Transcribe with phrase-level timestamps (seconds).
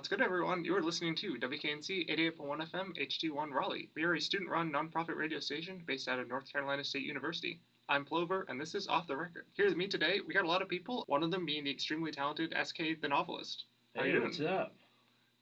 [0.00, 0.64] What's good, everyone?
[0.64, 3.90] You are listening to WKNC 88.1 FM HD1 Raleigh.
[3.94, 7.60] We are a student run nonprofit radio station based out of North Carolina State University.
[7.86, 9.44] I'm Plover, and this is Off the Record.
[9.52, 12.12] Here's me today, we got a lot of people, one of them being the extremely
[12.12, 13.64] talented SK the Novelist.
[13.94, 14.72] How Hey, you what's up?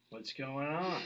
[0.09, 1.03] What's going on?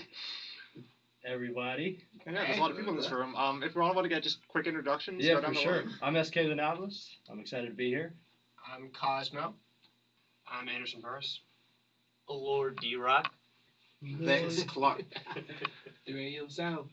[1.23, 2.03] Everybody.
[2.25, 3.35] And yeah, there's a lot of people in this room.
[3.35, 5.83] Um, if you want to get just quick introductions, Yeah, for sure.
[5.83, 5.91] line.
[6.01, 7.17] I'm SK the Novelist.
[7.29, 8.15] I'm excited to be here.
[8.73, 9.53] I'm Cosmo.
[10.51, 11.39] I'm Anderson Burris.
[12.27, 13.31] Lord D Rock.
[14.23, 15.03] Thanks, Clark.
[16.05, 16.89] Do Radio Sound.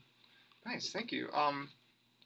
[0.66, 1.28] Nice, thank you.
[1.32, 1.68] Um,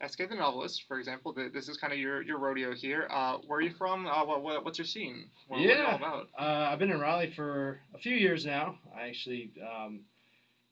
[0.06, 3.06] SK the Novelist, for example, th- this is kind of your, your rodeo here.
[3.10, 4.06] Uh, where are you from?
[4.06, 5.30] Uh, what, what, what's your scene?
[5.48, 5.84] What, What's it Yeah.
[5.86, 6.28] all about?
[6.38, 8.78] Uh, I've been in Raleigh for a few years now.
[8.94, 10.00] I actually um,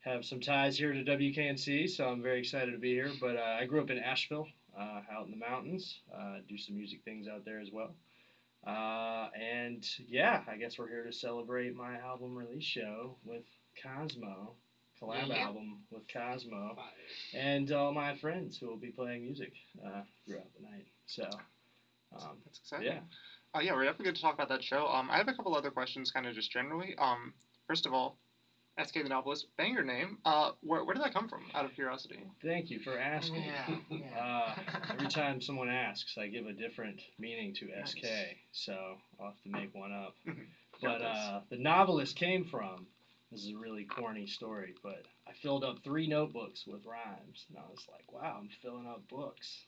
[0.01, 3.11] have some ties here to WKNC, so I'm very excited to be here.
[3.19, 6.01] But uh, I grew up in Asheville, uh, out in the mountains.
[6.13, 7.95] Uh, do some music things out there as well.
[8.67, 13.43] Uh, and yeah, I guess we're here to celebrate my album release show with
[13.81, 14.55] Cosmo,
[15.01, 15.45] collab Yeah.
[15.47, 16.77] album with Cosmo.
[17.33, 20.87] and all my friends who will be playing music uh, throughout the night.
[21.05, 21.23] So,
[22.15, 22.87] um, That's exciting.
[22.87, 22.99] yeah.
[23.55, 24.87] Uh, yeah, we're definitely good to talk about that show.
[24.87, 26.95] Um, I have a couple other questions, kind of just generally.
[26.97, 27.33] Um,
[27.67, 28.17] first of all,
[28.83, 30.17] SK the Novelist, banger name.
[30.25, 31.43] Uh, where, where did that come from?
[31.53, 32.19] Out of curiosity.
[32.41, 33.43] Thank you for asking.
[33.43, 33.99] Yeah, yeah.
[34.19, 34.55] Uh,
[34.91, 38.05] every time someone asks, I give a different meaning to SK,
[38.51, 40.15] so I'll have to make one up.
[40.81, 42.87] But uh, the novelist came from.
[43.33, 47.57] This is a really corny story, but I filled up three notebooks with rhymes, and
[47.57, 49.65] I was like, "Wow, I'm filling up books."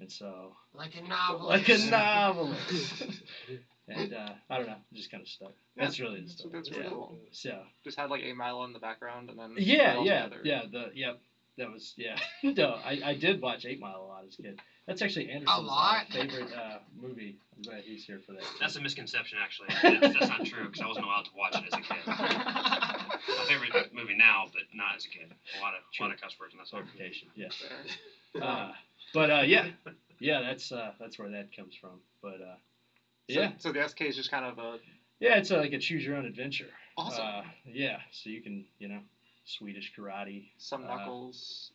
[0.00, 1.46] And so, like a novel.
[1.46, 3.02] like a novelist,
[3.88, 5.52] and uh, I don't know, just kind of stuck.
[5.76, 6.52] Yeah, That's really the that's, story.
[6.54, 6.88] that's really yeah.
[6.90, 7.16] cool.
[7.30, 10.40] So, Just had like a mile in the background, and then Yeah, yeah, together.
[10.42, 10.62] yeah.
[10.72, 11.20] The yep,
[11.58, 12.16] that was yeah.
[12.42, 14.60] no, I, I did watch Eight Mile a lot as a kid.
[14.86, 16.06] That's actually Anderson's uh, lot?
[16.10, 17.36] favorite uh, movie.
[17.56, 18.42] I'm glad he's here for that.
[18.58, 19.68] That's a misconception, actually.
[19.82, 21.96] That's, that's not true because I wasn't allowed to watch it as a kid.
[23.38, 25.32] My favorite movie now, but not as a kid.
[25.58, 26.88] A lot of, a lot of cuss words and that sort of.
[26.90, 27.28] clarification.
[27.34, 27.62] Yes.
[28.40, 28.72] Uh,
[29.12, 29.66] but uh, yeah,
[30.20, 30.40] yeah.
[30.40, 32.00] That's uh, that's where that comes from.
[32.22, 32.56] But uh,
[33.28, 34.78] yeah, So the SK is just kind of a
[35.18, 35.36] yeah.
[35.36, 36.70] It's uh, like a choose your own adventure.
[36.96, 37.24] awesome.
[37.24, 37.98] Uh, yeah.
[38.12, 39.00] So you can you know
[39.44, 40.48] Swedish karate.
[40.58, 41.72] Some uh, knuckles.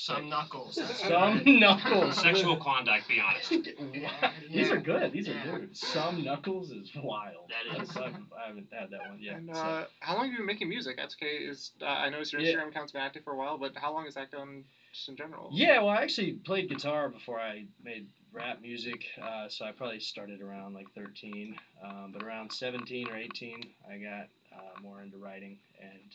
[0.00, 0.76] Some knuckles.
[0.76, 1.46] that's Some right.
[1.46, 2.16] knuckles.
[2.22, 3.50] Sexual Klondike, be honest.
[3.92, 5.10] Yeah, These are good.
[5.12, 5.76] These are good.
[5.76, 7.50] Some knuckles is wild.
[7.50, 7.96] That is.
[7.96, 9.36] I haven't, I haven't had that one yet.
[9.36, 9.60] and so.
[9.60, 11.00] uh, how long have you been making music?
[11.04, 11.72] SK is.
[11.82, 12.54] Uh, I noticed your Yeah.
[12.54, 15.16] Instagram account's been active for a while, but how long has that gone just in
[15.16, 15.48] general?
[15.52, 19.98] Yeah, well, I actually played guitar before I made rap music, uh, so I probably
[20.00, 21.56] started around like 13.
[21.84, 26.14] Um, but around 17 or 18, I got uh, more into writing, and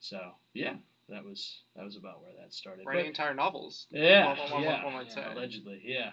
[0.00, 0.74] so yeah,
[1.08, 2.86] that was that was about where that started.
[2.86, 3.86] Writing But- entire novels.
[3.90, 5.24] yeah, one- one- yeah, one say.
[5.24, 6.12] allegedly, yeah.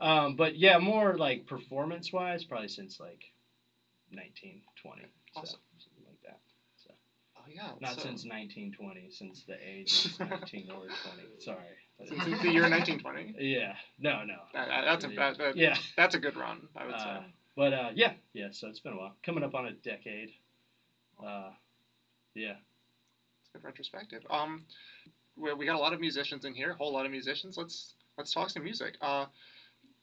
[0.00, 3.22] Um, but yeah, more like performance-wise, probably since like
[4.10, 5.02] 19, 20,
[5.34, 6.38] so something like that.
[7.36, 7.72] Oh yeah.
[7.80, 10.90] Not so, since 1920, since the age of 19 or 20.
[11.38, 11.58] Sorry.
[11.98, 13.34] since the year 1920.
[13.38, 13.74] Yeah.
[13.98, 14.36] No, no.
[14.54, 15.76] That, that- that's a that, that, Yeah.
[15.96, 17.26] that's a good run, I would Uh, say.
[17.56, 18.48] But uh, yeah, yeah.
[18.52, 19.14] So it's been a while.
[19.22, 20.30] Coming up on a decade.
[21.22, 21.50] Uh,
[22.34, 22.54] yeah.
[23.52, 24.22] It's a good retrospective.
[24.30, 24.64] Um,
[25.36, 27.56] we, we got a lot of musicians in here, a whole lot of musicians.
[27.56, 28.94] Let's let's talk some music.
[29.00, 29.26] Uh,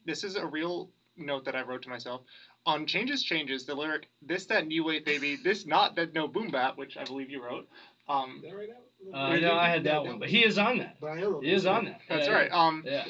[0.05, 2.21] this is a real note that I wrote to myself.
[2.65, 6.49] On Changes Changes, the lyric "This that new wave baby, this not that no boom
[6.49, 7.69] bap," which I believe you wrote.
[8.09, 8.67] Um, that right
[9.13, 9.17] now?
[9.17, 10.97] Uh, no, I had that one, but he is on that.
[10.99, 11.41] But I am.
[11.41, 12.01] He is on that.
[12.09, 12.51] that's yeah, right.
[12.51, 13.05] Um, Yeah.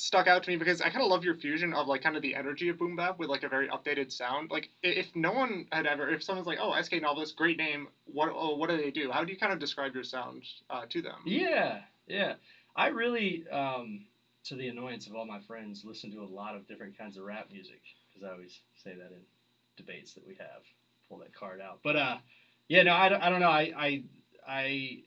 [0.00, 2.22] Stuck out to me because I kind of love your fusion of like kind of
[2.22, 4.50] the energy of boom bap with like a very updated sound.
[4.50, 7.88] Like if no one had ever, if someone's like, "Oh, SK Novelist, great name.
[8.04, 10.86] What oh, what do they do?" How do you kind of describe your sound uh,
[10.90, 11.22] to them?
[11.26, 11.80] Yeah.
[12.06, 12.34] Yeah.
[12.76, 14.06] I really, um,
[14.44, 17.24] to the annoyance of all my friends, listen to a lot of different kinds of
[17.24, 19.20] rap music because I always say that in
[19.76, 20.62] debates that we have.
[21.08, 21.80] Pull that card out.
[21.82, 22.16] But uh,
[22.68, 23.50] yeah, no, I, don't- I don't know.
[23.50, 24.02] I I
[24.46, 24.98] I.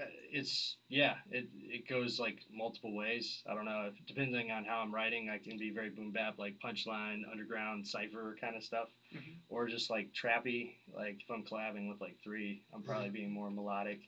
[0.00, 1.14] uh, It's yeah.
[1.30, 3.42] It it goes like multiple ways.
[3.46, 3.90] I don't know.
[3.92, 7.86] If, depending on how I'm writing, I can be very boom bap, like punchline, underground,
[7.86, 9.36] cipher kind of stuff, Mhm.
[9.48, 10.74] or just like trappy.
[10.92, 14.00] Like if I'm collabing with like three, I'm probably being more melodic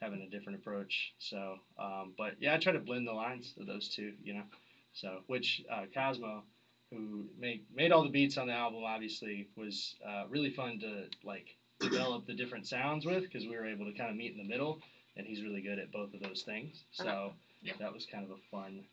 [0.00, 1.12] having a different approach.
[1.18, 4.44] So, um, but yeah, I try to blend the lines of those two, you know.
[4.92, 6.44] So, which uh, Cosmo,
[6.90, 11.06] who made made all the beats on the album, obviously was uh, really fun to
[11.24, 14.38] like develop the different sounds with because we were able to kind of meet in
[14.38, 14.80] the middle,
[15.18, 16.84] and he's really good at both of those things.
[16.98, 17.04] Uh-huh.
[17.04, 17.32] So
[17.62, 17.74] Yeah.
[17.80, 18.86] that was kind of a fun.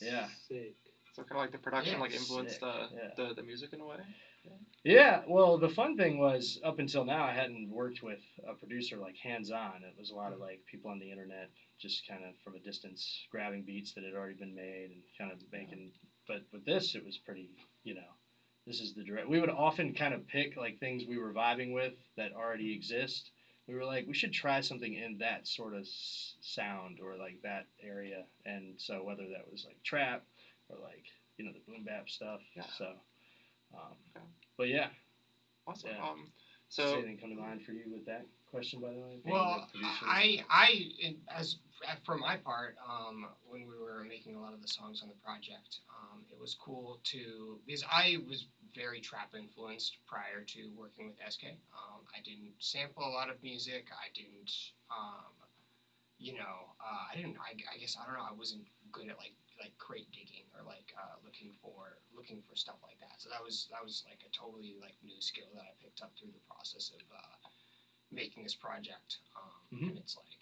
[0.00, 0.28] Yeah.
[0.48, 0.76] Sick.
[1.14, 3.10] So kind of like the production Yeah, like influenced the, yeah.
[3.16, 3.96] the the music in a way.
[4.82, 8.98] Yeah, well, the fun thing was up until now, I hadn't worked with a producer
[8.98, 9.82] like hands on.
[9.82, 11.50] It was a lot of like people on the internet,
[11.80, 15.32] just kind of from a distance, grabbing beats that had already been made and kind
[15.32, 15.92] of making.
[16.28, 17.48] But with this, it was pretty,
[17.84, 18.12] you know,
[18.66, 19.28] this is the direct.
[19.28, 22.78] We would often kind of pick like things we were vibing with that already mm-hmm.
[22.78, 23.30] exist,
[23.66, 27.40] we were like, we should try something in that sort of s- sound or like
[27.42, 28.24] that area.
[28.44, 30.22] And so whether that was like trap
[30.68, 31.04] or like
[31.36, 32.40] you know the boom bap stuff.
[32.54, 32.64] Yeah.
[32.78, 32.84] So,
[33.74, 34.26] um, Okay.
[34.56, 34.88] but yeah.
[35.66, 35.90] Awesome.
[35.90, 36.08] Yeah.
[36.08, 36.30] Um,
[36.76, 39.18] Does so anything come to mind for you with that question, by the way?
[39.24, 39.66] Well.
[40.04, 40.90] I, I,
[41.34, 41.56] as
[42.04, 45.14] for my part, um, when we were making a lot of the songs on the
[45.24, 48.44] project, um, it was cool to because I was
[48.74, 51.56] very trap influenced prior to working with SK.
[51.72, 53.86] Um, I didn't sample a lot of music.
[53.92, 54.50] I didn't,
[54.90, 55.32] um,
[56.18, 57.36] you know, uh, I didn't.
[57.38, 58.26] I, I guess I don't know.
[58.28, 62.56] I wasn't good at like like crate digging or like uh, looking for looking for
[62.56, 63.20] stuff like that.
[63.20, 66.10] So that was that was like a totally like new skill that I picked up
[66.18, 67.48] through the process of uh,
[68.10, 69.18] making this project.
[69.36, 69.88] Um, Mhm.
[69.90, 70.40] And it's like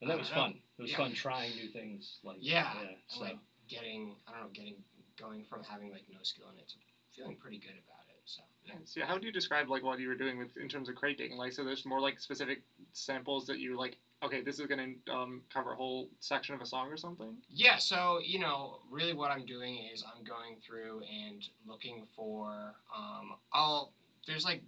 [0.00, 0.34] and that was know.
[0.34, 0.60] fun.
[0.78, 0.96] It was Yeah.
[0.98, 2.18] fun trying new things.
[2.22, 2.94] Like Yeah, yeah.
[3.08, 3.38] So like
[3.68, 4.82] getting I don't know getting
[5.16, 6.76] going from having like no skill in it to
[7.16, 8.20] feeling pretty good about it.
[8.24, 8.74] So yeah.
[8.84, 11.16] So how do you describe like what you were doing with in terms of crate
[11.18, 11.36] digging?
[11.36, 12.60] Like, so there's more like specific
[12.92, 13.96] samples that you like.
[14.22, 17.36] Okay, this is gonna um, cover a whole section of a song or something.
[17.50, 22.74] Yeah, so you know, really, what I'm doing is I'm going through and looking for.
[22.96, 23.92] Um, I'll
[24.26, 24.62] there's like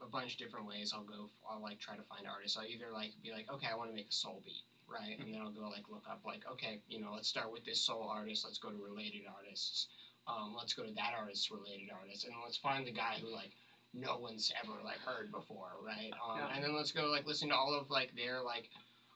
[0.00, 1.30] a bunch of different ways I'll go.
[1.50, 2.56] I'll like try to find artists.
[2.56, 5.34] I'll either like be like, okay, I want to make a soul beat, right, and
[5.34, 8.08] then I'll go like look up like, okay, you know, let's start with this soul
[8.08, 8.44] artist.
[8.44, 9.88] Let's go to related artists.
[10.26, 13.50] Um, let's go to that artist related artist, and let's find the guy who like
[13.94, 16.12] no one's ever like heard before, right?
[16.24, 16.54] Um, Yeah.
[16.54, 18.68] And then let's go like listen to all of like their like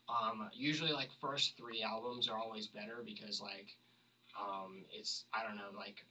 [0.09, 3.69] um, usually like first three albums are always better because like
[4.39, 6.05] um, it's I don't know like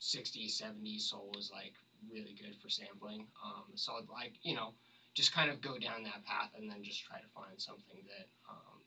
[0.00, 1.72] 60s 70s soul is like
[2.10, 4.74] really good for sampling um, so I'd like you know
[5.14, 8.26] just kind of go down that path and then just try to find something that
[8.48, 8.80] um,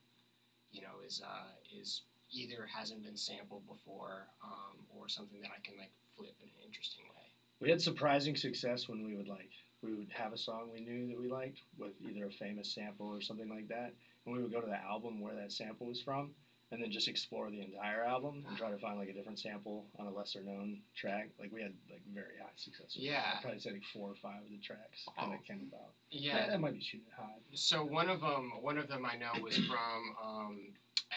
[0.70, 5.60] you know is uh, is either hasn't been sampled before um, or something that I
[5.66, 7.30] can like flip in an interesting way
[7.60, 9.50] we had surprising success when we would like
[9.82, 13.06] we would have a song we knew that we liked with either a famous sample
[13.08, 13.94] or something like that,
[14.26, 16.32] and we would go to the album where that sample was from,
[16.70, 19.86] and then just explore the entire album and try to find like a different sample
[19.98, 21.30] on a lesser known track.
[21.38, 22.92] Like we had like very high success.
[22.92, 23.22] Yeah.
[23.36, 25.92] I'd probably say like four or five of the tracks kind of came about.
[26.10, 27.40] yeah that, that might be shooting high.
[27.54, 30.58] So one of them, one of them I know was from um,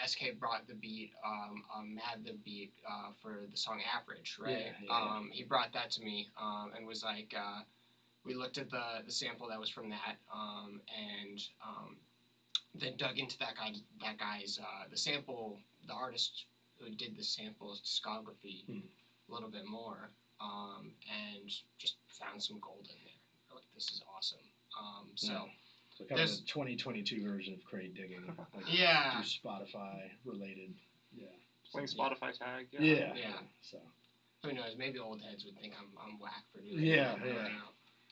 [0.04, 4.50] SK brought the beat, um, um, Mad the beat uh, for the song Average, right?
[4.52, 5.16] Yeah, yeah, yeah.
[5.16, 7.60] Um, he brought that to me um, and was like, uh,
[8.24, 11.96] we looked at the the sample that was from that, um, and um,
[12.74, 16.44] then dug into that guy that guy's uh, the sample, the artist
[16.78, 18.78] who did the sample's discography Hmm.
[19.28, 23.54] a little bit more, um, and just found some gold in there.
[23.54, 24.38] Like this is awesome.
[24.78, 25.32] Um, so.
[25.32, 25.63] Yeah.
[25.94, 28.26] So kind of There's- a 2022 version of crate digging.
[28.26, 29.12] Like Yeah.
[29.22, 30.74] through Spotify related.
[31.16, 31.28] Yeah.
[31.70, 32.66] Playing Spotify tag.
[32.72, 32.80] Yeah.
[32.80, 33.14] Yeah.
[33.14, 33.38] Yeah.
[33.62, 33.78] So.
[34.44, 34.74] Who knows?
[34.76, 37.22] Maybe old heads would think I'm, I'm whack for doing Yeah, that.
[37.22, 37.34] I don't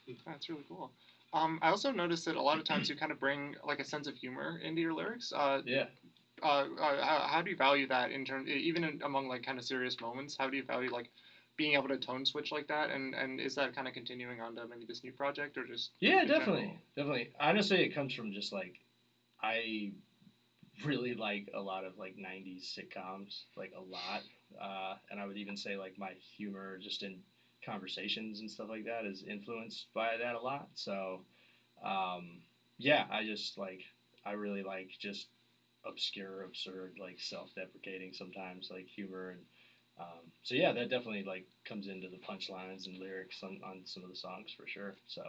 [0.07, 0.15] yeah.
[0.27, 0.91] That's really cool.
[1.35, 3.85] Um, I also noticed that a lot of times you kind of bring like a
[3.85, 5.33] sense of humor into your lyrics.
[5.35, 5.87] Uh, Yeah.
[6.43, 6.47] uh,
[6.81, 9.65] uh, how, how do you value that in terms, even in, among like kind of
[9.65, 10.37] serious moments?
[10.39, 11.11] How do you value like
[11.57, 12.91] being able to tone switch like that?
[12.91, 15.91] And and is that kind of continuing on to maybe this new project or just?
[16.01, 16.79] Yeah, definitely, general?
[16.97, 17.31] definitely.
[17.39, 18.75] Honestly, it comes from just like
[19.43, 19.93] I
[20.85, 24.23] really like a lot of like '90s sitcoms, like a lot,
[24.61, 27.23] uh, and I would even say like my humor just in
[27.65, 30.69] conversations and stuff like that is influenced by that a lot.
[30.75, 31.25] So,
[31.85, 32.43] um,
[32.79, 33.83] yeah, I just like
[34.25, 35.29] I really like just
[35.85, 39.45] obscure, absurd, like self-deprecating sometimes like humor and.
[39.99, 44.03] Um, so yeah, that definitely like comes into the punchlines and lyrics on, on some
[44.03, 44.95] of the songs for sure.
[45.07, 45.23] So,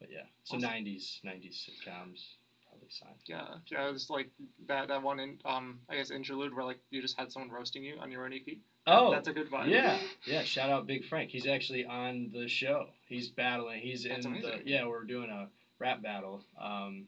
[0.00, 0.68] but yeah, so Awesome.
[0.68, 2.20] '90s '90s sitcoms
[2.68, 3.14] probably sign.
[3.26, 4.26] Yeah, yeah, it was like
[4.66, 7.82] that that one in um I guess interlude where like you just had someone roasting
[7.84, 8.56] you on your own EP.
[8.86, 9.68] Oh, that's a good vibe.
[9.68, 10.42] yeah, yeah.
[10.42, 11.30] Shout out Big Frank.
[11.30, 12.86] He's actually on the show.
[13.06, 13.82] He's battling.
[13.82, 14.86] He's That's in the yeah.
[14.86, 15.48] We're doing a
[15.78, 17.04] rap battle um,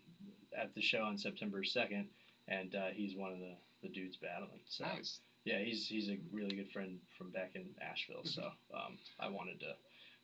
[0.57, 2.07] at the show on September second,
[2.49, 4.61] and uh, he's one of the the dudes battling.
[4.69, 5.21] So Nice.
[5.44, 8.25] Yeah, he's he's a really good friend from back in Asheville.
[8.25, 8.42] So
[8.75, 9.73] um, I wanted to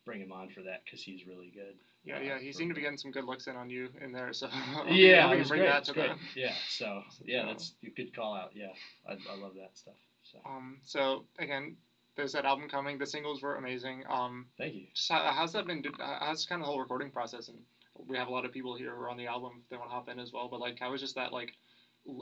[0.04, 1.74] bring him on for that because he's really good.
[2.04, 4.12] Yeah, uh, yeah, he seemed to be getting some good looks in on you in
[4.12, 4.32] there.
[4.32, 4.48] So
[4.88, 5.70] Yeah, we can bring great.
[5.70, 6.10] that to great.
[6.34, 8.52] the Yeah, so yeah, So- that's a good call out.
[8.54, 8.68] Yeah,
[9.08, 9.94] I, I love that stuff.
[10.22, 11.76] So Um, so again,
[12.16, 12.96] there's that album coming.
[12.98, 14.04] The singles were amazing.
[14.08, 14.86] Um, thank you.
[15.08, 15.84] how, how's that been?
[15.98, 17.48] How's kind of the whole recording process?
[17.48, 17.58] And
[18.06, 19.62] we have a lot of people here who are on the album.
[19.70, 20.48] They want to hop in as well.
[20.48, 21.52] But like, how was just that like,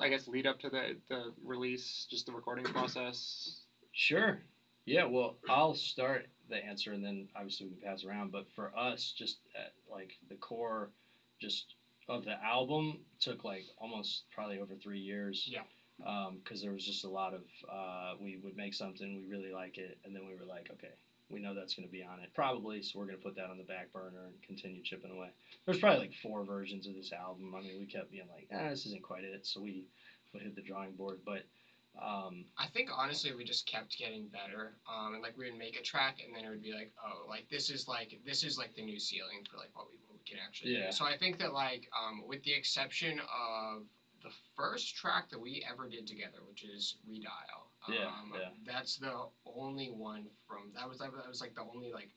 [0.00, 3.60] I guess lead up to the the release, just the recording process.
[3.92, 4.40] Sure.
[4.86, 8.32] Yeah, well, I'll start the answer and then obviously we can pass around.
[8.32, 10.90] But for us, just at, like the core,
[11.40, 11.74] just
[12.08, 15.48] of the album took like almost probably over three years.
[15.50, 15.62] Yeah.
[16.42, 19.78] Because there was just a lot of uh, we would make something we really like
[19.78, 20.92] it and then we were like okay
[21.28, 22.82] we know that's going to be on it probably.
[22.82, 25.28] So we're going to put that on the back burner and continue chipping away.
[25.64, 27.54] There's probably like four versions of this album.
[27.56, 29.40] I mean, we kept being like, ah, this isn't quite it.
[29.42, 29.84] So we
[30.32, 31.42] we hit the drawing board, but.
[32.02, 34.72] Um, I think honestly we just kept getting better.
[34.92, 37.24] Um, and like we would make a track and then it would be like, oh,
[37.28, 40.18] like this is like this is like the new ceiling for like what we, what
[40.18, 40.86] we can actually Yeah.
[40.86, 40.92] do.
[40.92, 43.84] So I think that like um, with the exception of
[44.24, 47.63] the first track that we ever did together, which is Redial.
[47.88, 48.48] Yeah, um, yeah.
[48.64, 52.10] That's the only one from that was that was like the only like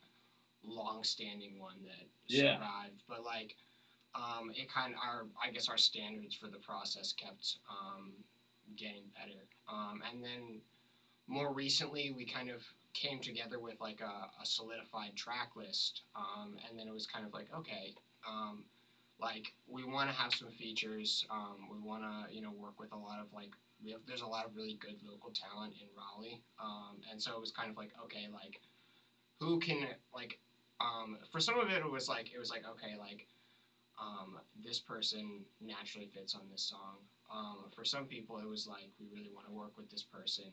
[0.63, 2.55] long-standing one that Yeah.
[2.55, 3.01] survived.
[3.07, 3.55] But like
[4.15, 8.13] um, it kind of our I guess our standards for the process kept um,
[8.75, 9.45] getting better.
[9.67, 10.61] Um, and then
[11.27, 16.01] more recently, we kind of came together with like a, a solidified track list.
[16.15, 17.93] Um, and then it was kind of like, okay,
[18.25, 18.63] um,
[19.19, 21.23] like we want to have some features.
[21.29, 23.49] Um, we want to, you know, work with a lot of like,
[23.83, 26.39] we have, there's a lot of really good local talent in Raleigh.
[26.59, 28.59] Um, and so it was kind of like, okay, like
[29.39, 30.37] who can like,
[30.79, 33.25] um, for some of it, it was like, it was like, okay, like,
[33.99, 36.97] um, this person naturally fits on this song.
[37.33, 40.45] Um, for some people, it was like we really want to work with this person.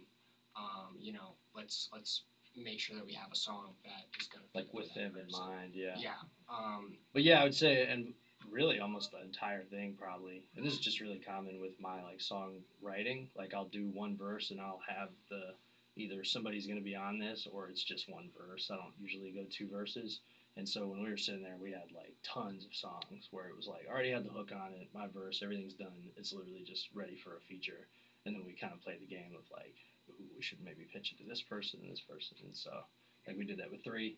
[0.56, 2.22] Um, you know, let's let's
[2.56, 5.74] make sure that we have a song that is gonna like with them in mind,
[5.74, 5.94] yeah.
[5.98, 6.14] Yeah.
[6.48, 8.14] Um, But yeah, I would say, and
[8.54, 12.20] really almost the entire thing probably, and this is just really common with my like
[12.20, 13.28] song writing.
[13.36, 15.54] Like I'll do one verse and I'll have the
[15.96, 18.70] either somebody's gonna be on this or it's just one verse.
[18.72, 20.20] I don't usually go two verses.
[20.56, 23.56] And so when we were sitting there, we had like tons of songs where it
[23.56, 26.12] was like I already had the hook on it, my verse, everything's done.
[26.16, 27.86] It's literally just ready for a feature.
[28.24, 29.74] And then we kind of played the game of like,
[30.08, 32.36] we should maybe pitch it to this person and this person.
[32.44, 32.70] And so
[33.26, 34.16] like we did that with three.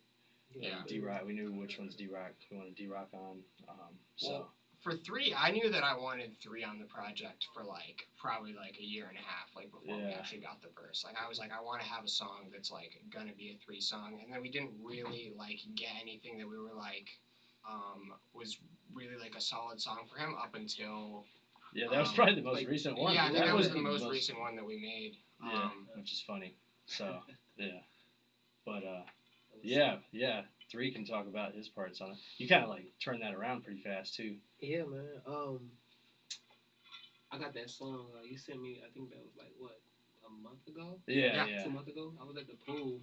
[0.54, 0.82] Yeah.
[0.86, 1.22] D Rock.
[1.26, 2.32] We knew which one's D Rock.
[2.50, 3.42] We wanted D Rock on.
[3.68, 7.64] Um, so Well, for three, I knew that I wanted three on the project for
[7.64, 11.02] like probably like a year and a half, like before we actually got the verse.
[11.04, 13.64] Like I was like, I want to have a song that's like gonna be a
[13.64, 17.08] three song, and then we didn't really like get anything that we were like
[17.68, 18.58] um, was
[18.94, 21.24] really like a solid song for him up until
[21.74, 23.14] yeah, that was um, probably the most like- recent one.
[23.14, 25.16] Yeah, I think that was the the most recent one that we made.
[25.44, 26.54] Yeah, Um, which is funny.
[26.86, 27.18] So
[27.58, 27.80] yeah,
[28.64, 29.02] but uh,
[29.62, 30.42] yeah, yeah.
[30.70, 32.16] Three can talk about his parts on it.
[32.38, 34.36] You kind of like turn that around pretty fast too.
[34.60, 35.20] Yeah, man.
[35.26, 35.70] Um,
[37.32, 38.06] I got that song.
[38.18, 38.80] Uh, you sent me.
[38.84, 39.78] I think that was like what
[40.26, 41.64] a month ago, Yeah, Yeah, yeah.
[41.64, 42.12] two months ago.
[42.20, 43.00] I was at the pool.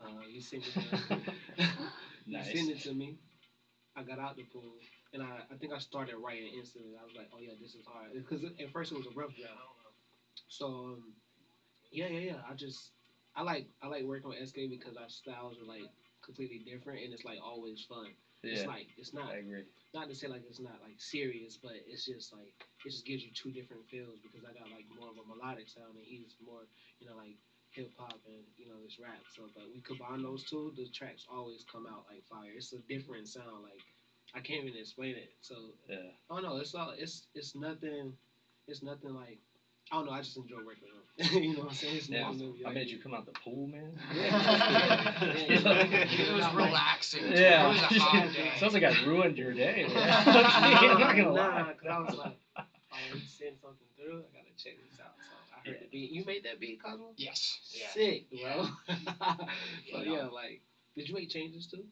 [0.00, 0.72] Uh, you sent it.
[0.72, 1.18] To,
[2.26, 2.52] you Nice.
[2.52, 3.16] sent it to me.
[3.96, 4.74] I got out the pool,
[5.14, 6.92] and I, I think I started writing instantly.
[7.00, 8.12] I was like, oh yeah, this is hard.
[8.14, 9.52] Because at first it was a rough draft.
[10.48, 11.14] So um,
[11.92, 12.40] yeah, yeah, yeah.
[12.48, 12.90] I just
[13.36, 15.88] I like I like working with SK because our styles are like
[16.24, 18.08] completely different, and it's like always fun.
[18.42, 19.64] Yeah, It's like it's not I agree.
[19.94, 23.22] not to say like it's not like serious, but it's just like it just gives
[23.22, 26.34] you two different feels because I got like more of a melodic sound and he's
[26.44, 26.66] more
[27.00, 27.36] you know like
[27.70, 29.20] hip hop and you know this rap.
[29.34, 32.50] So but we combine those two, the tracks always come out like fire.
[32.54, 33.62] It's a different sound.
[33.62, 33.80] Like
[34.34, 35.30] I can't even explain it.
[35.42, 38.14] So Yeah, oh no, it's all it's it's nothing.
[38.66, 39.38] It's nothing like
[39.92, 40.12] I don't know.
[40.12, 40.95] I just enjoy working with him.
[41.32, 41.96] you know what I'm saying?
[41.96, 42.22] It's yeah.
[42.30, 43.98] nothing, I like- made you come out the pool, man.
[44.14, 45.24] Yeah.
[45.48, 47.20] it was relaxing.
[47.22, 47.28] too.
[47.40, 48.52] Yeah, It was a hot day.
[48.58, 49.86] sounds like I ruined your day.
[49.88, 49.94] Man.
[49.94, 51.58] nah, I'm not gonna lie.
[51.62, 54.24] nah, 'cause I was like, oh, he sent something through.
[54.28, 55.14] I gotta check this out.
[55.16, 55.86] So I heard Yeah.
[55.86, 56.10] the beat.
[56.12, 57.12] You made that beat, Cosmo?
[57.16, 57.60] Yes.
[57.72, 57.88] Yeah.
[57.94, 58.68] Sick, bro.
[58.88, 58.96] Yeah.
[59.92, 60.12] so Yeah.
[60.12, 60.60] yeah, like,
[60.94, 61.84] did you make changes too?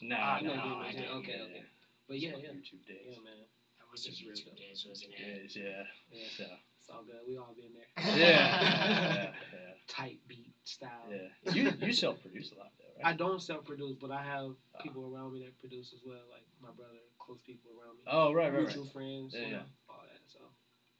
[0.00, 1.16] No, Ah, no, no, no, no, I no, didn't.
[1.18, 1.44] okay, yeah.
[1.44, 1.62] okay.
[2.08, 3.04] But yeah, Some yeah, YouTube days.
[3.12, 3.44] yeah, man.
[3.78, 5.20] That was the It's real YouTube days, wasn't it?
[5.20, 5.84] Yes, yeah.
[6.10, 6.24] Yeah.
[6.36, 7.20] So, It's all good.
[7.28, 8.16] We all been there.
[8.16, 11.10] yeah, yeah, yeah, Tight beat style.
[11.10, 11.52] yeah.
[11.52, 13.14] You you self produce a lot though, right?
[13.14, 14.82] I don't self-produce, but I have Ah.
[14.82, 18.32] people around me that produce as well, like my brother, close people around me, Oh,
[18.32, 18.66] right, right, right.
[18.66, 19.56] mutual friends, Yeah, you yeah.
[19.56, 20.20] know, all that.
[20.28, 20.38] So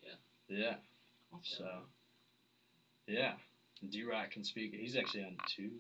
[0.02, 0.16] Yeah.
[0.48, 0.74] Yeah.
[1.42, 1.68] So,
[3.06, 3.32] yeah.
[3.88, 4.74] D Rock can speak.
[4.74, 5.70] He's actually on two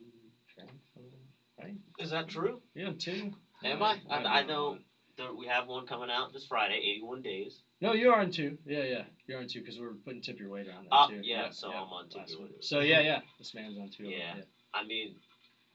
[1.58, 1.74] right?
[1.98, 2.60] Is that true?
[2.74, 3.32] Yeah, two?
[3.64, 4.00] Am I?
[4.08, 4.78] I, I know
[5.18, 7.60] that we have one coming out this Friday, 81 days.
[7.80, 8.56] No, you're on two.
[8.66, 9.02] Yeah, yeah.
[9.26, 11.20] You're on two because we're putting Tip Your Waiter on there Ah, too.
[11.22, 12.50] yeah, so I'm on Tip Your one.
[12.60, 13.20] So yeah, yeah.
[13.38, 14.04] This man's on two.
[14.04, 14.34] them, Yeah.
[14.74, 15.16] I mean,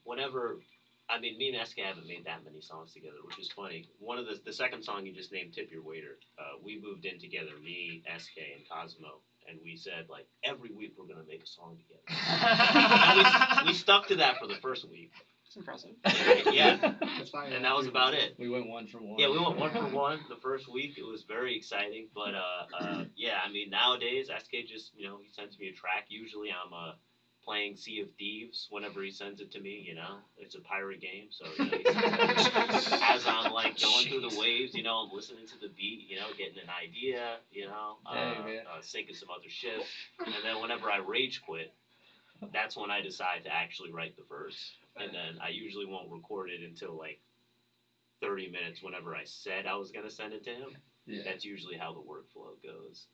[0.04, 0.58] whenever,
[1.08, 3.84] I mean, me and SK haven't made that many songs together, which is funny.
[3.98, 7.04] One of the, the second song you just named, Tip Your Waiter, uh, we moved
[7.04, 11.28] in together, me, SK, and Cosmo, and we said, like, every week we're going to
[11.28, 12.02] make a song together.
[12.08, 15.10] and we, we stuck to that for the first week.
[15.56, 15.96] It's impressive.
[16.52, 16.76] Yeah.
[17.18, 17.52] that's fine.
[17.52, 18.34] And that was about it.
[18.38, 19.18] We went one for one.
[19.18, 20.98] Yeah, we went one for one the first week.
[20.98, 25.18] It was very exciting, but uh, uh, yeah, I mean nowadays SK just you know
[25.22, 26.04] he sends me a track.
[26.08, 26.92] Usually I'm uh,
[27.44, 29.82] playing Sea of Thieves whenever he sends it to me.
[29.86, 33.78] You know, it's a pirate game, so you know, he sends it as I'm like
[33.80, 34.74] going through the waves.
[34.74, 36.06] You know, I'm listening to the beat.
[36.08, 37.36] You know, getting an idea.
[37.50, 39.82] You know, uh, Hey, uh, sinking some other shit,
[40.24, 41.72] and then whenever I rage quit.
[42.52, 46.50] that's when I decide to actually write the verse, and then I usually won't record
[46.50, 47.18] it until like
[48.20, 50.76] 30 minutes whenever I said I was gonna send it to him.
[51.06, 51.22] Yeah.
[51.24, 53.06] That's usually how the workflow goes.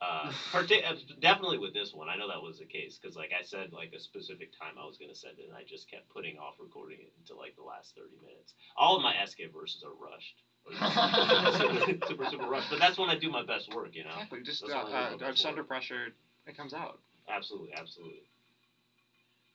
[0.00, 3.30] Uh, parti- uh, definitely with this one, I know that was the case because, like
[3.38, 6.08] I said, like a specific time I was gonna send it, and I just kept
[6.08, 8.54] putting off recording it until like the last thirty minutes.
[8.76, 10.42] All of my SK verses are rushed,
[11.58, 12.70] super, super, super rushed.
[12.70, 14.10] But that's when I do my best work, you know.
[14.10, 14.40] Exactly.
[14.42, 16.10] Just uh, uh, just under pressure,
[16.46, 16.98] it comes out.
[17.28, 18.22] Absolutely, absolutely.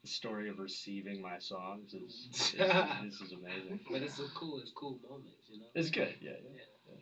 [0.03, 3.79] The story of receiving my songs is, is this is amazing.
[3.89, 5.65] But it's a cool, it's cool moments, you know.
[5.75, 6.15] It's good.
[6.21, 6.31] Yeah.
[6.87, 6.93] yeah.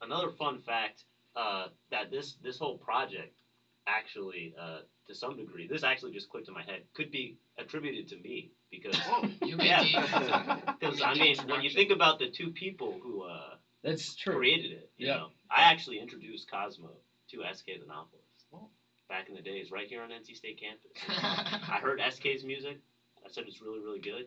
[0.00, 1.04] Another fun fact
[1.36, 3.32] uh, that this this whole project
[3.86, 8.08] actually, uh, to some degree, this actually just clicked in my head, could be attributed
[8.08, 8.96] to me because.
[9.42, 13.54] You get Yeah, Because I mean, when you think about the two people who uh,
[13.82, 14.36] That's true.
[14.36, 15.16] created it, you Yeah.
[15.16, 16.90] know, I actually introduced Cosmo
[17.30, 18.19] to SK the Novelist Oh.
[19.10, 20.92] Back in the days, right here on NC State campus.
[21.68, 22.78] I heard SK's music.
[23.22, 24.26] I said it's really, really good.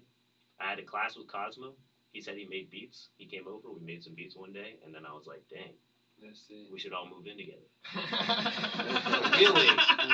[0.60, 1.74] I had a class with Cosmo.
[2.12, 3.08] He said he made beats.
[3.18, 3.72] He came over.
[3.72, 5.74] We made some beats one day, and then I was like, "Dang.
[6.72, 7.68] We should all move in together."
[9.38, 9.68] really,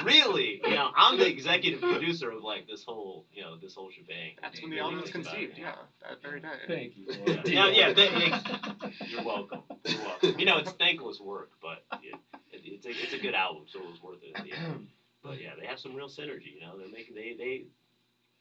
[0.03, 3.89] really, you know, I'm the executive producer of like this whole, you know, this whole
[3.89, 4.33] shebang.
[4.41, 5.59] That's when the album was think about it, conceived.
[5.59, 6.47] Yeah, that very day.
[6.67, 7.07] Thank you.
[7.45, 8.39] Yeah, yeah, yeah,
[9.07, 9.61] You're welcome.
[9.85, 10.39] You're welcome.
[10.39, 12.15] You know, it's thankless work, but it,
[12.51, 14.31] it, it's a it's a good album, so it was worth it.
[14.35, 14.87] At the end.
[15.21, 16.53] But yeah, they have some real synergy.
[16.55, 17.65] You know, they're making they they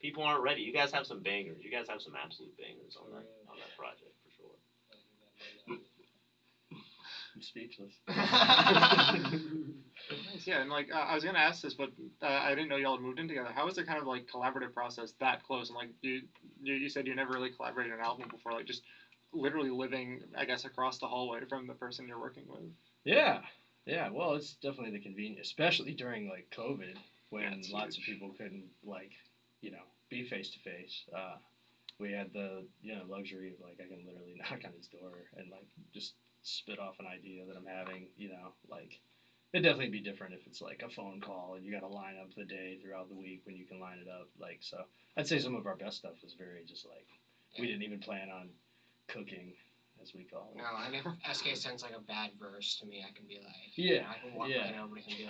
[0.01, 0.63] people aren't ready.
[0.63, 1.59] You guys have some bangers.
[1.63, 4.55] You guys have some absolute bangers on that on that project for sure.
[7.39, 7.93] I'm speechless.
[10.33, 11.91] Nice, yeah, and like uh, I was gonna ask this, but
[12.23, 13.51] uh, I didn't know y'all had moved in together.
[13.55, 15.69] How was the kind of like collaborative process that close?
[15.69, 16.23] And like you,
[16.63, 18.83] you, you said you never really collaborated on an album before, like just
[19.33, 22.71] literally living, I guess, across the hallway from the person you're working with.
[23.05, 23.41] Yeah,
[23.87, 24.09] yeah.
[24.11, 26.97] Well, it's definitely the convenience, especially during like COVID
[27.31, 29.13] when Yeah, it's lots of people couldn't like,
[29.61, 31.05] you know, be face to face.
[31.15, 31.37] Uh,
[32.01, 35.27] We had the you know luxury of like I can literally knock on his door
[35.37, 36.15] and like just
[36.49, 38.09] spit off an idea that I'm having.
[38.17, 38.99] You know, like
[39.53, 42.17] it'd definitely be different if it's like a phone call and you got to line
[42.21, 44.29] up the day throughout the week when you can line it up.
[44.39, 44.85] Like so,
[45.17, 47.07] I'd say some of our best stuff was very just like
[47.59, 48.51] we didn't even plan on
[49.09, 49.55] cooking,
[50.03, 50.59] as we call it.
[50.59, 53.73] No, I if SK sends like a bad verse to me, I can be like,
[53.75, 54.65] Yeah, I can walk yeah.
[54.65, 55.29] right over to him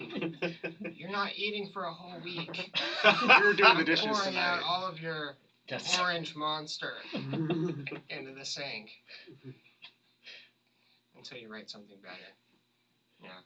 [0.00, 2.70] and be like, you're not eating for a whole week.
[3.38, 5.36] you're doing the dishes pouring out all of your
[5.68, 8.90] That's orange monster into the sink
[11.22, 12.34] until you write something better.
[13.22, 13.38] Yeah.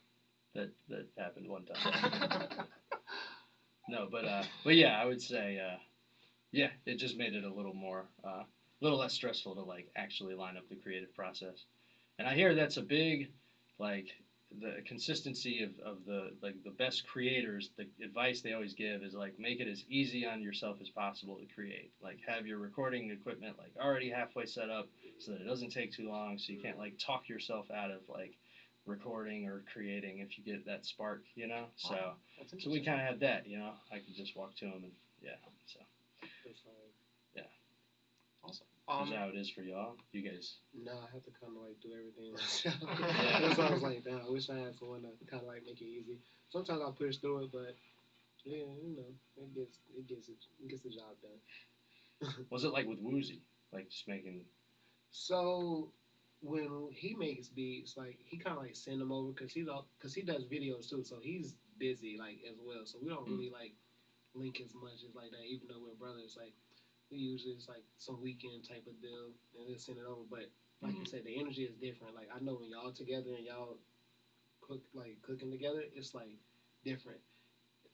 [0.55, 2.49] That that happened one time.
[3.87, 5.77] no, but uh, but yeah, I would say uh,
[6.51, 8.43] yeah, it just made it a little more, a uh,
[8.81, 11.65] little less stressful to like actually line up the creative process.
[12.17, 13.27] And I hear that's a big,
[13.77, 14.07] like
[14.51, 17.69] the consistency of, of the like the best creators.
[17.77, 21.37] The advice they always give is like make it as easy on yourself as possible
[21.37, 21.89] to create.
[22.01, 24.87] Like have your recording equipment like already halfway set up
[25.19, 28.01] so that it doesn't take too long, so you can't like talk yourself out of
[28.07, 28.31] like
[28.85, 31.69] recording or creating if you get that spark, you know.
[31.75, 33.73] So That's so we kind of had that, you know.
[33.91, 35.35] I could just walk to them and yeah.
[35.65, 35.79] So
[36.45, 36.73] That's fine.
[38.43, 38.67] Awesome.
[38.73, 39.95] is Um, that how it is for y'all?
[40.11, 40.57] You guys?
[40.73, 42.75] No, I have to kind of like do everything myself.
[42.99, 43.39] Yeah.
[43.41, 45.63] That's why I was like, damn, I wish I had someone to kind of like
[45.65, 46.19] make it easy.
[46.49, 47.75] Sometimes I push through it, but
[48.45, 49.11] yeah, you know,
[49.43, 52.35] it gets it gets it, it gets the job done.
[52.49, 54.45] Was it like with Woozy, like just making?
[55.11, 55.91] So
[56.41, 60.13] when he makes beats, like he kind of like send them over because he's because
[60.13, 62.85] he does videos too, so he's busy like as well.
[62.85, 63.31] So we don't Mm.
[63.37, 63.73] really like
[64.33, 66.35] link as much as like that, even though we're brothers.
[66.37, 66.53] Like
[67.11, 70.23] usually it's like some weekend type of deal, and we'll send it over.
[70.29, 70.49] But
[70.81, 71.07] like you Mhm.
[71.07, 72.15] said, the energy is different.
[72.15, 73.77] Like I know when y'all together and y'all
[74.61, 76.37] cook like cooking together, it's like
[76.83, 77.19] different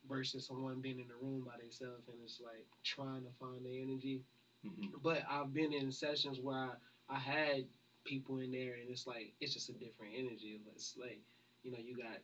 [0.08, 3.82] versus someone being in the room by themselves and it's like trying to find the
[3.82, 4.22] energy
[4.66, 5.02] Mhm.
[5.02, 6.72] but I've been in sessions where I,
[7.10, 7.66] I had
[8.06, 10.60] people in there, and it's like it's just a different energy.
[10.76, 11.20] It's like
[11.64, 12.20] you know you got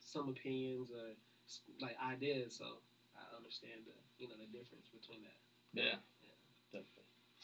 [0.00, 1.14] some opinions or
[1.80, 2.80] like ideas, so
[3.16, 5.38] I understand the you know the difference between that.
[5.74, 5.96] Yeah.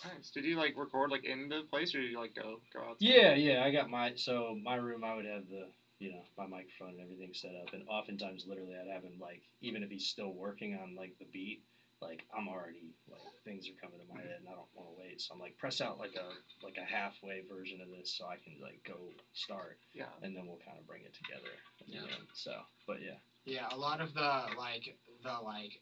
[0.04, 0.30] Nice.
[0.30, 2.98] Did you like record like in the place, or did you like go go outside?
[3.00, 3.62] Yeah, yeah.
[3.64, 5.04] I got my so my room.
[5.04, 8.76] I would have the you know my microphone and everything set up, and oftentimes literally
[8.76, 11.60] I'd have him like even if he's still working on like the beat,
[12.00, 14.94] like I'm already like things are coming to my head and I don't want to
[14.98, 16.32] wait, so I'm like press out like a
[16.62, 20.08] like a halfway version of this so I can like go start, Yeah.
[20.22, 21.50] and then we'll kind of bring it together
[21.86, 22.00] Yeah.
[22.00, 22.26] end.
[22.34, 25.80] So, but yeah, Yeah, a lot of the like the like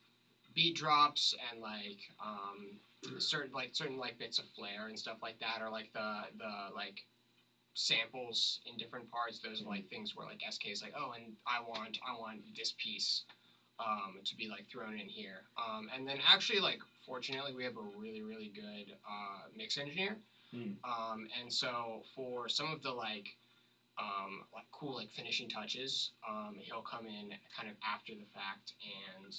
[0.54, 2.78] beat drops and like um
[3.18, 6.74] certain like certain like bits of flair and stuff like that, or like the the
[6.74, 7.02] like
[7.74, 9.38] samples in different parts.
[9.38, 12.40] Those are like things where like SK is like, oh, and I want I want
[12.56, 13.22] this piece
[13.78, 15.42] um, to be like thrown in here.
[15.58, 20.16] Um, and then actually, like fortunately, we have a really really good uh, mix engineer.
[20.54, 20.74] Mm.
[20.84, 23.34] Um, and so for some of the like
[23.98, 28.72] um, like cool like finishing touches, um, he'll come in kind of after the fact
[28.82, 29.34] and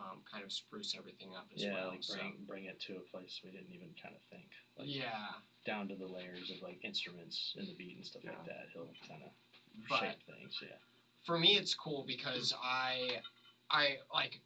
[0.00, 1.88] um, kind of spruce everything up as yeah, well.
[1.90, 4.48] like so, bring bring it to a place we didn't even kind of think.
[4.76, 5.36] Like yeah,
[5.66, 8.66] down to the layers of like instruments in the beat and stuff like that.
[8.72, 10.54] He'll kind of shape things.
[10.62, 10.76] Yeah.
[11.24, 13.20] for me it's cool because I
[13.70, 14.40] I like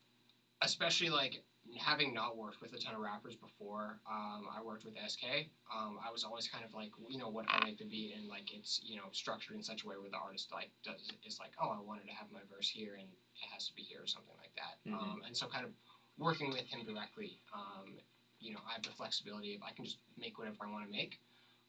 [0.62, 1.42] especially like
[1.76, 5.98] having not worked with a ton of rappers before um, I worked with SK um,
[6.06, 8.52] I was always kind of like you know what I like the beat and like
[8.54, 11.50] it's you know structured in such a way where the artist like does is like
[11.60, 14.06] oh I wanted to have my verse here and it has to be here or
[14.06, 14.94] something like that Mhm.
[14.94, 15.72] um, and so kind of
[16.18, 17.98] working with him directly um,
[18.40, 20.90] you know I have the flexibility of I can just make whatever I want to
[20.92, 21.18] make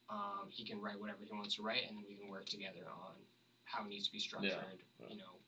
[0.09, 2.85] um, he can write whatever he wants to write and then we can work together
[2.85, 3.15] on
[3.65, 5.07] how it needs to be structured yeah.
[5.09, 5.39] you know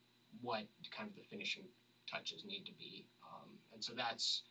[0.42, 1.64] what kind of the finishing
[2.10, 4.42] touches need to be um, and so that's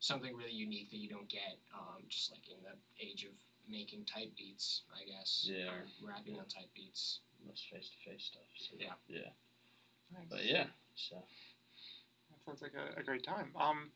[0.00, 3.32] something really unique that you don't get um, just like in the age of
[3.68, 5.70] making type beats i guess Yeah.
[5.72, 6.40] or rapping Yeah.
[6.40, 8.48] on type beats Most face to face stuff.
[8.56, 8.94] So, Yeah.
[9.08, 9.30] Yeah.
[10.12, 10.28] Nice.
[10.30, 10.64] But yeah.
[10.96, 11.16] So.
[12.30, 13.52] That sounds like a, a great time.
[13.56, 13.90] Um,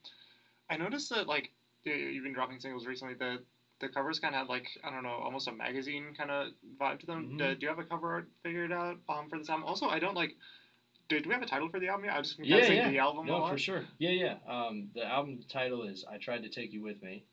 [0.68, 1.50] I noticed that like
[1.84, 3.14] you- you've been dropping singles recently.
[3.14, 3.42] The
[3.80, 7.00] the covers kind of had like I don't know, almost a magazine kind of vibe
[7.00, 7.30] to them.
[7.32, 7.38] Mhm.
[7.38, 9.64] Do, do you have a cover art figured out um, for this album?
[9.64, 10.36] Also, I don't like.
[11.08, 12.04] Do, do we have a title for the album?
[12.04, 12.16] yet?
[12.16, 12.90] I just been Yeah, yeah.
[12.90, 13.84] the album No, for sure.
[13.98, 14.34] Yeah, yeah.
[14.46, 17.24] Um, the album title is "I Tried to Take You with Me,"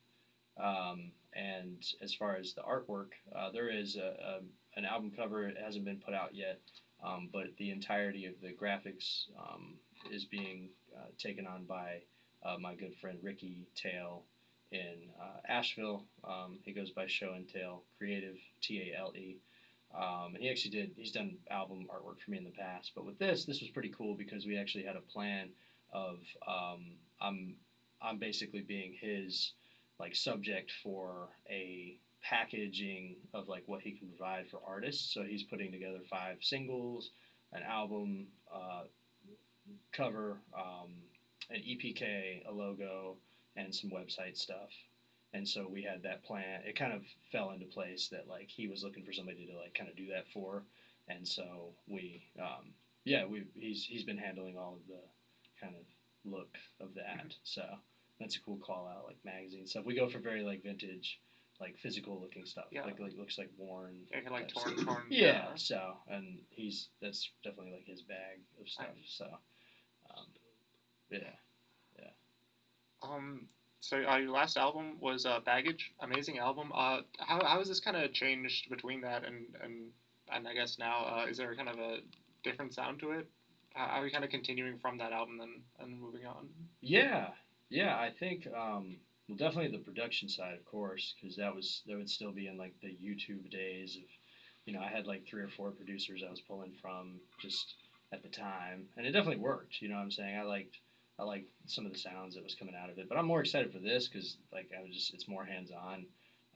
[0.57, 5.47] um, and as far as the artwork, uh, there is a, a, an album cover.
[5.47, 6.59] It hasn't been put out yet,
[7.03, 9.75] um, but the entirety of the graphics um,
[10.09, 12.01] is being uh, taken on by
[12.43, 14.23] uh, my good friend Ricky Tail
[14.71, 16.05] in uh, Asheville.
[16.23, 19.37] Um, he goes by Show and Tale Creative, T A L E.
[19.97, 20.91] Um, and he actually did.
[20.95, 23.91] He's done album artwork for me in the past, but with this, this was pretty
[23.95, 25.51] cool because we actually had a plan
[25.93, 27.55] of um, I'm
[28.01, 29.51] I'm basically being his
[29.99, 35.13] like subject for a packaging of like what he can provide for artists.
[35.13, 37.11] So he's putting together five singles,
[37.53, 38.83] an album, uh,
[39.91, 40.89] cover, um,
[41.49, 43.17] an EPK, a logo,
[43.55, 44.69] and some website stuff.
[45.35, 46.61] And so we had that plan.
[46.65, 49.73] It kind of fell into place that like he was looking for somebody to like
[49.73, 50.63] kind of do that for,
[51.09, 52.71] and so we, um,
[53.03, 55.01] yeah, we he's he's been handling all of the
[55.61, 55.83] kind of
[56.31, 57.35] look of that.
[57.43, 57.63] So
[58.17, 59.83] that's a cool call out, like magazine stuff.
[59.83, 61.19] We go for very like vintage,
[61.59, 62.67] like physical looking stuff.
[62.71, 62.85] Yeah.
[62.85, 64.05] Like like looks like worn.
[64.13, 65.03] Yeah, like torn, torn.
[65.09, 65.47] Yeah.
[65.55, 68.87] So and he's that's definitely like his bag of stuff.
[69.05, 69.25] So,
[70.15, 70.27] um,
[71.11, 71.19] yeah.
[73.03, 73.47] Um,
[73.85, 76.71] so uh, your last album was uh, Baggage, amazing album.
[76.73, 79.91] Uh, how how has this kind of changed between that and and
[80.33, 81.97] and I guess now uh, is there kind of a
[82.43, 83.27] different sound to it?
[83.75, 86.49] How are you kind of continuing from that album and and moving on?
[86.81, 87.27] Yeah,
[87.69, 87.95] yeah.
[87.95, 88.97] I think um,
[89.29, 92.57] well, definitely the production side, of course, because that was that would still be in
[92.57, 94.09] like the YouTube days of,
[94.65, 97.75] you know, I had like three or four producers I was pulling from just
[98.11, 99.79] at the time, and it definitely worked.
[99.79, 100.39] You know what I'm saying?
[100.39, 100.77] I liked
[101.19, 103.39] I like some of the sounds that was coming out of it, but I'm more
[103.39, 106.05] excited for this because like I was just it's more hands on.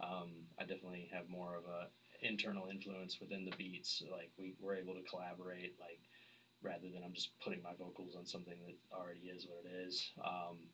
[0.02, 1.88] Um, I definitely have more of a
[2.22, 4.02] internal influence within the beats.
[4.10, 6.00] Like we were able to collaborate like
[6.62, 10.12] rather than I'm just putting my vocals on something that already is what it is.
[10.24, 10.68] Um,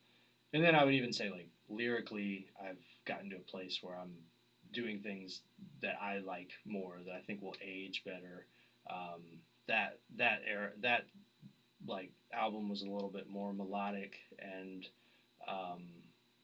[0.54, 4.24] and then I would even say like lyrically, I've gotten to a place where I'm
[4.72, 5.42] doing things
[5.82, 8.46] that I like more that I think will age better.
[8.90, 11.04] Um, that that era that
[11.88, 14.88] like album was a little bit more melodic and
[15.48, 15.84] um,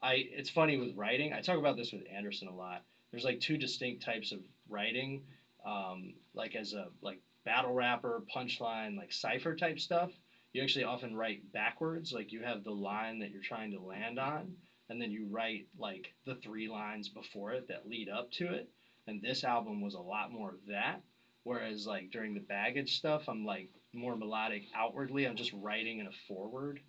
[0.01, 1.33] I it's funny with writing.
[1.33, 2.81] I talk about this with Anderson a lot.
[3.11, 5.21] There's like two distinct types of writing,
[5.65, 10.11] um, like as a like battle rapper, punchline, like cipher type stuff.
[10.53, 14.19] You actually often write backwards, like you have the line that you're trying to land
[14.19, 14.55] on,
[14.89, 18.67] and then you write like the three lines before it that lead up to it.
[19.07, 21.01] And this album was a lot more of that.
[21.43, 25.25] Whereas like during the baggage stuff, I'm like more melodic outwardly.
[25.25, 26.79] I'm just writing in a forward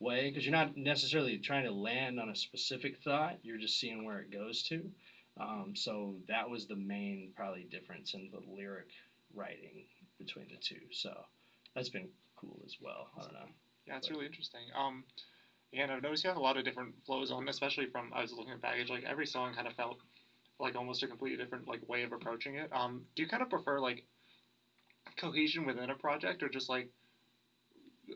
[0.00, 3.36] way because you're not necessarily trying to land on a specific thought.
[3.42, 4.90] You're just seeing where it goes to.
[5.40, 8.88] Um, so that was the main probably difference in the lyric
[9.34, 9.86] writing
[10.18, 10.80] between the two.
[10.90, 11.10] So
[11.74, 13.08] that's been cool as well.
[13.16, 13.48] I don't know.
[13.86, 14.60] Yeah, it's really interesting.
[14.76, 15.04] Um,
[15.72, 18.32] and I've noticed you have a lot of different flows on, especially from I was
[18.32, 18.90] looking at Baggage.
[18.90, 19.98] Like every song kind of felt
[20.58, 22.68] like almost a completely different like way of approaching it.
[22.72, 24.02] Um, do you kind of prefer like
[25.16, 26.88] cohesion within a project, or just like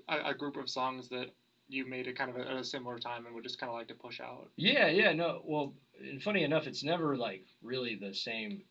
[0.08, 1.30] a, a group of songs that
[1.68, 3.88] you made it kind of at a similar time and would just kind of like
[3.88, 4.50] to push out?
[4.56, 5.40] Yeah, yeah, no.
[5.44, 8.62] Well, and funny enough, it's never like really the same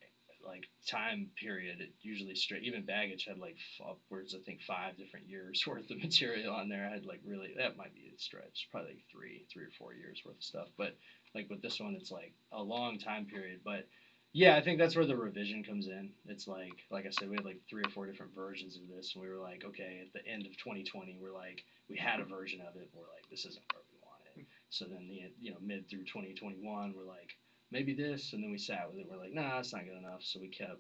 [0.45, 5.27] like time period, it usually straight even baggage had like upwards I think five different
[5.27, 6.88] years worth of material on there.
[6.88, 9.93] I had like really that might be a stretch, probably like three three or four
[9.93, 10.67] years worth of stuff.
[10.77, 10.95] But
[11.34, 13.62] like with this one, it's like a long time period.
[13.63, 13.88] But
[14.34, 16.12] yeah, I think that's where the revision comes in.
[16.27, 19.13] It's like like I said, we had like three or four different versions of this,
[19.15, 22.25] and we were like, okay, at the end of 2020, we're like we had a
[22.25, 22.89] version of it.
[22.93, 24.41] We're like, this isn't where we want it.
[24.41, 24.47] Hmm.
[24.69, 27.31] So then the you know mid through 2021, we're like
[27.71, 29.08] maybe this, and then we sat with it.
[29.08, 30.21] We're like, nah, it's not good enough.
[30.23, 30.80] So we kept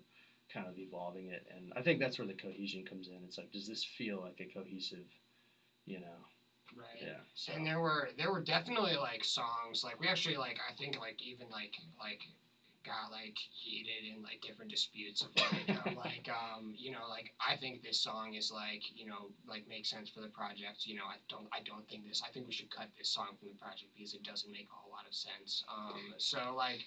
[0.51, 3.23] kind of evolving it, and I think that's where the cohesion comes in.
[3.25, 5.05] It's like, does this feel like a cohesive,
[5.85, 6.25] you know?
[6.75, 7.01] Right.
[7.01, 7.19] Yeah.
[7.35, 10.97] So And there were there were definitely like songs like we actually like I think
[10.97, 12.19] like even like like
[12.85, 17.31] got like heated in like different disputes of like of, like um you know like
[17.45, 20.95] I think this song is like you know like makes sense for the project you
[20.95, 23.49] know I don't I don't think this I think we should cut this song from
[23.49, 26.83] the project because it doesn't make a whole lot of sense um so like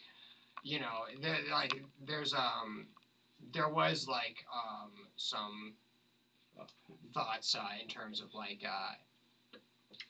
[0.63, 1.73] you know there like
[2.07, 2.87] there's um
[3.53, 5.73] there was like um some
[7.15, 8.93] thoughts uh, in terms of like uh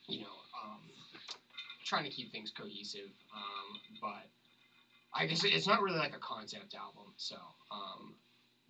[0.09, 0.81] you know, um,
[1.85, 3.11] trying to keep things cohesive.
[3.35, 4.27] Um, but
[5.19, 7.37] I guess it's not really like a concept album, so
[7.73, 8.15] um,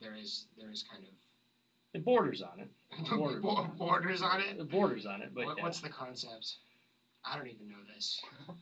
[0.00, 1.10] there is there is kind of
[1.94, 2.68] it borders on it.
[3.10, 4.56] Border- of bo- borders on it.
[4.58, 5.62] It borders on it, but What, yeah.
[5.62, 6.56] What's the concept?
[7.24, 8.20] I don't even know this.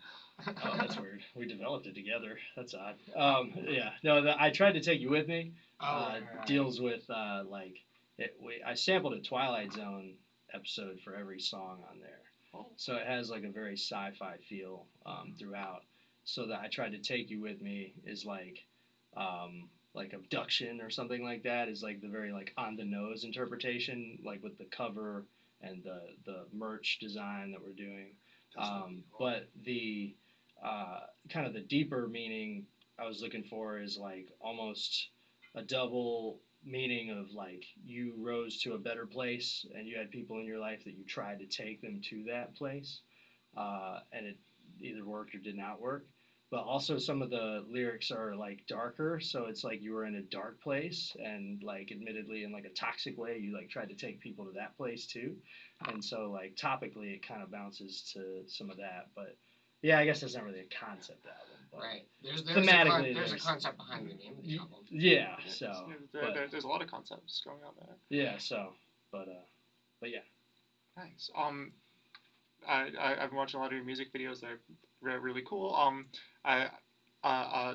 [0.62, 1.22] Oh, that's weird.
[1.34, 2.38] We developed it together.
[2.58, 2.96] That's odd.
[3.16, 3.92] Um, yeah.
[4.04, 5.52] No, the, I tried to take you with me.
[5.80, 6.46] Oh, uh, right.
[6.46, 7.76] deals with uh, like
[8.18, 10.12] it, we, I sampled a Twilight Zone
[10.52, 12.20] episode for every song on there,
[12.52, 12.66] Oh.
[12.76, 15.84] so it has like a very sci-fi feel um, throughout.
[16.26, 18.64] So that I tried to take you with me is like
[19.16, 23.24] um, like abduction or something like that is like the very like on the nose
[23.24, 25.24] interpretation, like with the cover
[25.62, 28.14] and the the merch design that we're doing.
[28.58, 30.12] Um, but the
[30.62, 30.98] uh,
[31.30, 32.64] kind of the deeper meaning
[32.98, 35.08] I was looking for is like almost
[35.54, 40.38] a double meaning of like you rose to a better place and you had people
[40.40, 43.00] in your life that you tried to take them to that place
[43.56, 44.36] uh, and it
[44.80, 46.02] either worked or did not work
[46.50, 50.16] but also some of the lyrics are like darker so it's like you were in
[50.16, 53.94] a dark place and like admittedly in like a toxic way you like tried to
[53.94, 55.34] take people to that place too
[55.88, 59.36] and so like topically it kind of bounces to some of that but
[59.82, 62.06] yeah i guess that's not really a concept album but Right.
[62.22, 64.78] There's there's a, Thematically, con- there's a concept behind the name of the album.
[64.90, 67.96] yeah Yeah, so there, but, there's a lot of concepts going on there.
[68.08, 68.72] yeah so
[69.12, 69.44] but uh
[70.00, 70.20] but yeah
[70.96, 71.28] Nice.
[71.36, 71.72] Um,
[72.66, 74.40] I, I I've been watching a lot of your music videos.
[74.40, 74.58] They're
[75.06, 75.74] re- really cool.
[75.74, 76.06] Um,
[76.44, 76.68] I
[77.24, 77.74] uh, uh,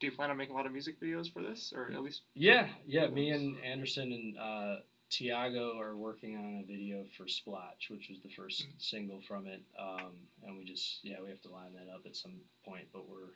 [0.00, 2.22] do you plan on making a lot of music videos for this, or at least
[2.34, 3.06] Yeah, yeah.
[3.08, 4.76] Me and Anderson and uh,
[5.10, 8.82] Tiago are working on a video for Splotch, which was the 1st Mhm.
[8.82, 9.62] single from it.
[9.78, 12.88] Um, and we just, yeah, we have to line that up at some point.
[12.92, 13.32] But we're,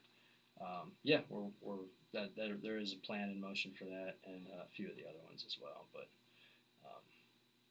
[0.61, 4.47] um, yeah, we're, we're that, that there is a plan in motion for that, and
[4.49, 5.89] a few of the other ones as well.
[5.93, 6.09] But
[6.85, 7.03] um,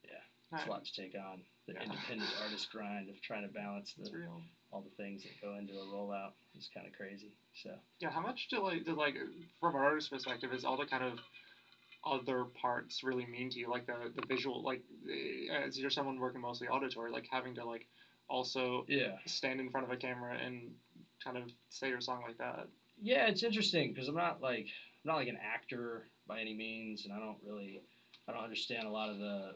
[0.04, 1.44] yeah, it's a lot to take on.
[1.68, 1.84] The Yeah.
[1.84, 4.10] independent artist grind of trying to balance the?
[4.72, 7.32] All the things that go into a rollout is kind of crazy.
[7.54, 7.72] So.
[8.00, 8.12] Yeah.
[8.12, 9.16] How much do like do like
[9.60, 11.20] from an artist perspective is all the kind of
[12.06, 16.20] other parts really mean to you, like the the visual, like the, as you're someone
[16.20, 17.86] working mostly auditory, like having to like
[18.30, 19.18] also Yeah.
[19.26, 20.72] stand in front of a camera and
[21.24, 22.68] kind of say your song like that.
[23.02, 24.68] Yeah, it's interesting because I'm not like
[25.04, 27.82] I'm not like an actor by any means, and I don't really
[28.28, 29.56] I don't understand a lot of the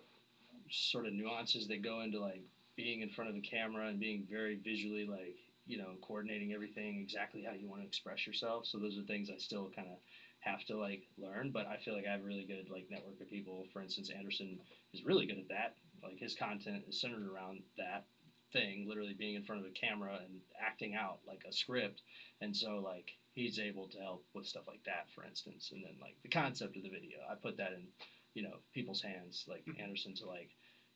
[0.71, 2.41] sort of nuances that go into like
[2.75, 6.99] being in front of the camera and being very visually like you know coordinating everything
[6.99, 8.65] exactly how you want to express yourself.
[8.65, 9.97] So those are things I still kind of
[10.39, 13.21] have to like learn, but I feel like I have a really good like network
[13.21, 13.65] of people.
[13.71, 14.59] For instance, Anderson
[14.93, 15.75] is really good at that.
[16.03, 18.05] Like his content is centered around that
[18.51, 22.01] thing, literally being in front of a camera and acting out like a script.
[22.41, 25.71] And so like he's able to help with stuff like that, for instance.
[25.71, 27.87] And then like the concept of the video, I put that in,
[28.33, 29.81] you know, people's hands, like mm-hmm.
[29.81, 30.49] Anderson to like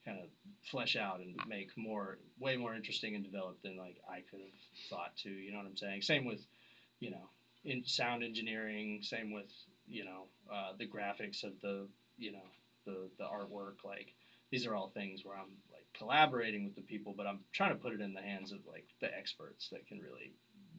[0.05, 0.29] kind of
[0.69, 4.89] flesh out and make more, way more interesting and developed than like I could have
[4.89, 5.29] thought to.
[5.29, 6.01] You know what I'm saying?
[6.01, 6.39] Same with,
[6.99, 7.29] you know,
[7.65, 9.01] in sound engineering.
[9.03, 9.47] Same with
[9.88, 12.47] you know uh, the graphics of the you know
[12.86, 13.83] the the artwork.
[13.83, 14.13] Like
[14.51, 17.75] these are all things where I'm like collaborating with the people, but I'm trying to
[17.75, 20.31] put it in the hands of like the experts that can really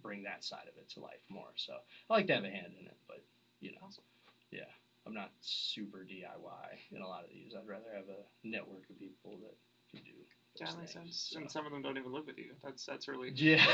[0.03, 1.53] bring that side of it to life more.
[1.57, 1.75] So
[2.09, 3.21] I like to have a hand in it, but
[3.61, 3.89] you know,
[4.51, 4.61] yeah,
[5.09, 7.53] I'm not super DIY in a lot of these.
[7.57, 9.57] I'd rather have a network of people that
[9.91, 10.11] can do.
[10.61, 11.29] Yeah, that makes things, sense.
[11.33, 11.39] so.
[11.41, 12.51] And some of them don't even live with you.
[12.63, 13.65] That's that's really Yeah,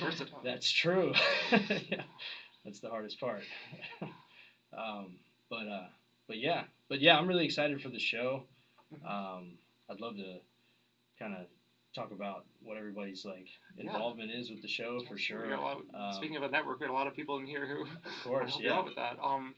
[0.00, 0.40] versatile.
[0.44, 1.12] that's true.
[1.52, 2.02] yeah,
[2.64, 3.42] that's the hardest part.
[4.76, 5.16] um,
[5.48, 5.86] but uh,
[6.28, 8.44] but yeah, but yeah, I'm really excited for the show.
[8.92, 9.08] Mhm.
[9.10, 9.56] Um,
[9.90, 10.38] I'd love to
[11.18, 11.46] kind of
[11.94, 13.84] talk about what everybody's like Yeah.
[13.92, 15.56] involvement is with the show for sure.
[15.56, 17.82] lot, Um, speaking of a network, we got a lot of people in here who
[17.82, 18.74] Of course, yeah.
[18.78, 19.18] out with that.
[19.22, 19.54] Um,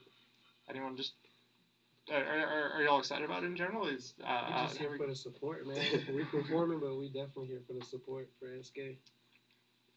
[0.68, 1.12] anyone just
[2.12, 3.86] are, are, are y'all excited about it in general?
[3.86, 5.78] Is uh, We're just uh, here for the support, man.
[6.12, 8.96] We're performing, but we definitely here for the support for SK.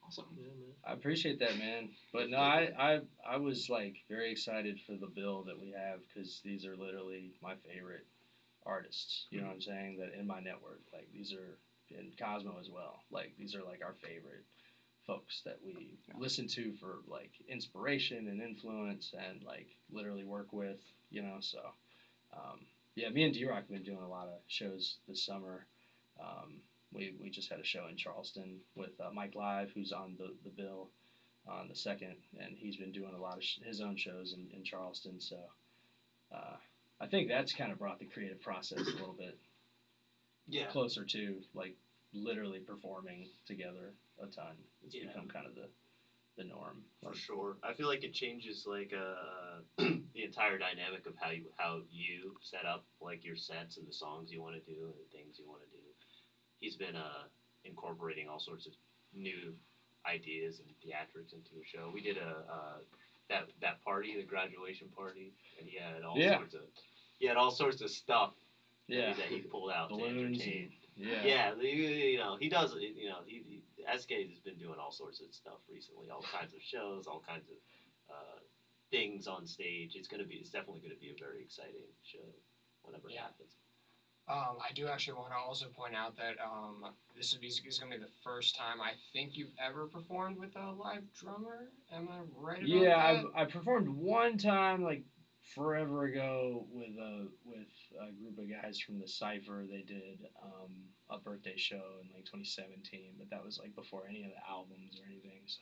[0.05, 0.25] awesome.
[0.37, 0.73] Yeah, man.
[0.85, 1.89] I appreciate that, man.
[2.13, 5.99] But no, I, I, I was like very excited for the bill that we have
[6.07, 8.05] because these are literally my favorite
[8.65, 9.25] artists.
[9.29, 9.97] You know what I'm saying?
[9.99, 11.57] That in my network, like these are
[11.89, 13.01] in Cosmo as well.
[13.11, 14.43] Like these are like our favorite
[15.05, 16.15] folks that we Yeah.
[16.17, 20.79] listen to for like inspiration and influence and like literally work with.
[21.09, 21.59] You know, so
[22.38, 22.60] um,
[22.95, 25.65] yeah, me and D Rock have been doing a lot of shows this summer.
[26.19, 26.62] Um,
[26.93, 30.34] we, we just had a show in Charleston with uh, Mike Live, who's on the,
[30.43, 30.89] the bill
[31.47, 34.47] on the second, and he's been doing a lot of sh- his own shows in,
[34.58, 35.19] in Charleston.
[35.19, 35.38] So
[36.34, 36.56] uh,
[37.00, 39.38] I think that's kind of brought the creative process a little bit
[40.47, 40.67] Yeah.
[40.67, 41.76] closer to like
[42.13, 44.56] literally performing together a ton.
[44.86, 45.08] It's Yeah.
[45.08, 45.67] become kind of the
[46.38, 46.84] the norm.
[47.04, 47.58] For sure.
[47.63, 52.34] I feel like it changes like uh the entire dynamic of how you how you
[52.41, 55.36] set up like your sets and the songs you want to do and the things
[55.38, 55.84] you want to do.
[56.60, 57.23] He's been uh
[57.65, 58.73] incorporating all sorts of
[59.13, 59.54] new
[60.08, 61.89] ideas and theatrics into the show.
[61.91, 62.78] We did a uh
[63.30, 66.36] that that party, the graduation party, and he had all Yeah.
[66.38, 66.62] sorts of
[67.19, 68.32] he had all sorts of stuff
[68.89, 70.39] that he- yeah, that he pulled out to balloons.
[70.39, 70.69] entertain.
[70.97, 71.25] And, yeah.
[71.25, 72.73] Yeah, the- you know, he does.
[72.73, 73.41] You know, he,
[73.77, 77.19] he SK has been doing all sorts of stuff recently, all kinds of shows, all
[77.19, 77.55] kinds of
[78.10, 78.39] uh,
[78.91, 79.95] things on stage.
[79.95, 82.33] It's gonna be, it's definitely gonna be a very exciting show
[82.81, 83.23] whenever it Yeah.
[83.23, 83.55] happens.
[84.29, 86.83] Um, I do actually want to also point out that um,
[87.15, 90.53] this is, is going to be the first time I think you've ever performed with
[90.57, 91.69] a live drummer.
[91.93, 93.23] Am I right about Yeah, that?
[93.23, 95.01] I've, I performed one time like
[95.53, 97.67] forever ago with a with
[98.01, 99.63] a group of guys from the Cipher.
[99.69, 100.71] They did um,
[101.10, 104.99] a birthday show in like 2017, but that was like before any of the albums
[104.99, 105.41] or anything.
[105.47, 105.60] So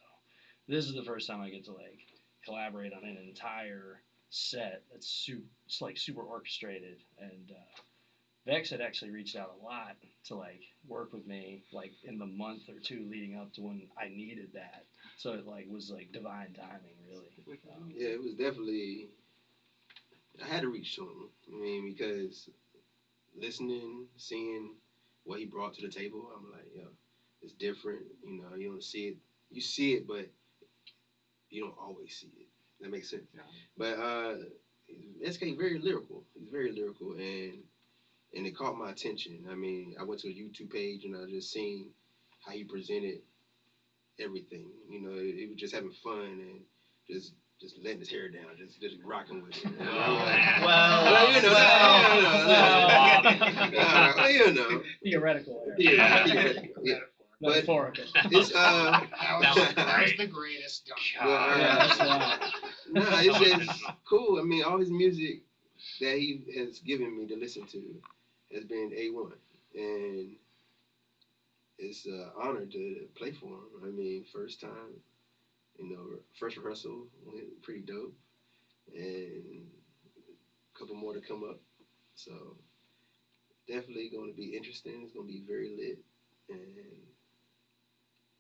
[0.68, 2.00] this is the first time I get to like
[2.44, 6.98] collaborate on an entire set that's super, it's like super orchestrated.
[7.20, 7.82] And uh,
[8.46, 9.96] Vex had actually reached out a lot
[10.26, 13.88] to like work with me like in the month or two leading up to when
[14.00, 14.86] I needed that.
[15.18, 17.58] So it like was like divine timing, really.
[17.76, 19.08] Um, Yeah, it was definitely.
[20.46, 21.30] I had to reach to him.
[21.54, 22.50] I mean, because
[23.38, 24.76] listening, seeing
[25.24, 26.84] what he brought to the table, I'm like, yo,
[27.42, 28.04] it's different.
[28.24, 29.18] You know, you don't see it.
[29.50, 30.28] You see it, but
[31.50, 32.48] you don't always see it.
[32.82, 33.24] That makes sense.
[33.34, 33.42] Yeah.
[33.78, 34.36] But uh,
[35.32, 36.24] SK very lyrical.
[36.38, 37.60] He's very lyrical, and
[38.36, 39.46] and it caught my attention.
[39.50, 41.92] I mean, I went to a YouTube page and I just seen
[42.46, 43.22] how he presented
[44.20, 44.68] everything.
[44.90, 46.62] You know, it, it was just having fun and
[47.10, 49.66] just just letting his hair down, just just rocking with it.
[49.80, 55.64] And I'm Well, you know, well, you know, uh, you know, Theoretical.
[55.66, 55.76] error.
[55.78, 57.00] yeah, yeah, yeah.
[57.42, 60.92] But- It's uh, that, was, was that was the greatest.
[61.20, 62.42] Well, uh, Yeah, that's wild.
[62.92, 64.40] no, it's just cool.
[64.40, 65.44] I mean, all his music
[66.02, 67.82] that he has given me to listen to
[68.54, 69.34] has been a one,
[69.76, 70.36] and
[71.78, 73.84] it's an honor to play for him.
[73.84, 74.94] I mean, first time,
[75.78, 78.14] you know, first rehearsal went pretty dope,
[78.94, 79.68] and
[80.74, 81.60] a couple more to come up.
[82.16, 82.32] So
[83.68, 85.02] definitely going to be interesting.
[85.04, 86.00] It's going to be very lit,
[86.50, 87.06] and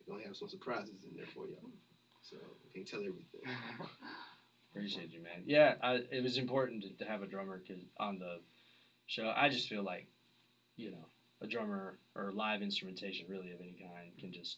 [0.06, 1.72] we're gonna have some surprises in there for y'all.
[2.22, 3.42] So I can't tell everything.
[4.72, 5.44] Appreciate you, man.
[5.46, 7.62] Yeah, I, it was important to, to have a drummer
[7.98, 8.40] on the
[9.08, 9.32] show.
[9.36, 10.08] I just feel like,
[10.76, 11.08] you know,
[11.42, 14.58] a drummer or live instrumentation really of any kind can just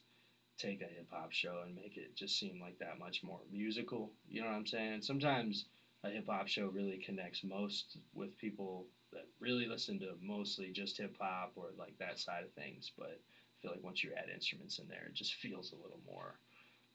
[0.57, 4.11] take a hip hop show and make it just seem like that much more musical.
[4.27, 5.01] You know what I'm saying?
[5.01, 5.65] Sometimes
[6.03, 10.97] a hip hop show really connects most with people that really listen to mostly just
[10.97, 12.91] hip hop or like that side of things.
[12.97, 16.01] But I feel like once you add instruments in there, it just feels a little
[16.05, 16.39] more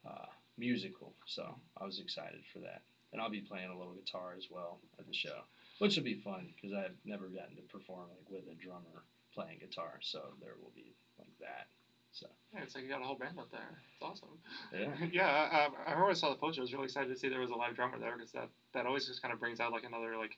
[0.07, 1.15] uh, musical.
[1.27, 4.81] So I was excited for that and I'll be playing a little guitar as well
[4.99, 5.43] at the show,
[5.79, 9.59] which will be fun because I've never gotten to perform like with a drummer playing
[9.61, 11.69] guitar, so there will be like that.
[12.13, 13.79] So Yeah, it's like you got a whole band up there.
[13.95, 14.39] It's awesome.
[14.73, 16.61] yeah, yeah, I, I remember I saw the poster.
[16.61, 18.87] I was really excited to see there was a live drummer there because that, that
[18.87, 20.37] always just kind of brings out like another like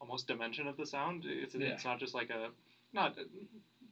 [0.00, 1.24] almost dimension of the sound.
[1.26, 1.74] It's Yeah.
[1.74, 2.48] it's not just like a
[2.92, 3.16] not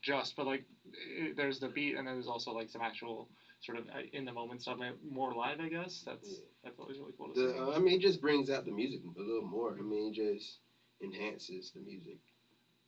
[0.03, 3.29] just, but like it, there's the beat and then there's also like some actual
[3.61, 5.61] sort of uh, in the moment stuff, more live.
[5.61, 6.45] I guess that's Yeah.
[6.65, 7.59] that's always really cool to The, see.
[7.59, 9.77] uh, I mean, it just brings out the music a little more.
[9.79, 10.59] I mean, it just
[11.03, 12.19] enhances the music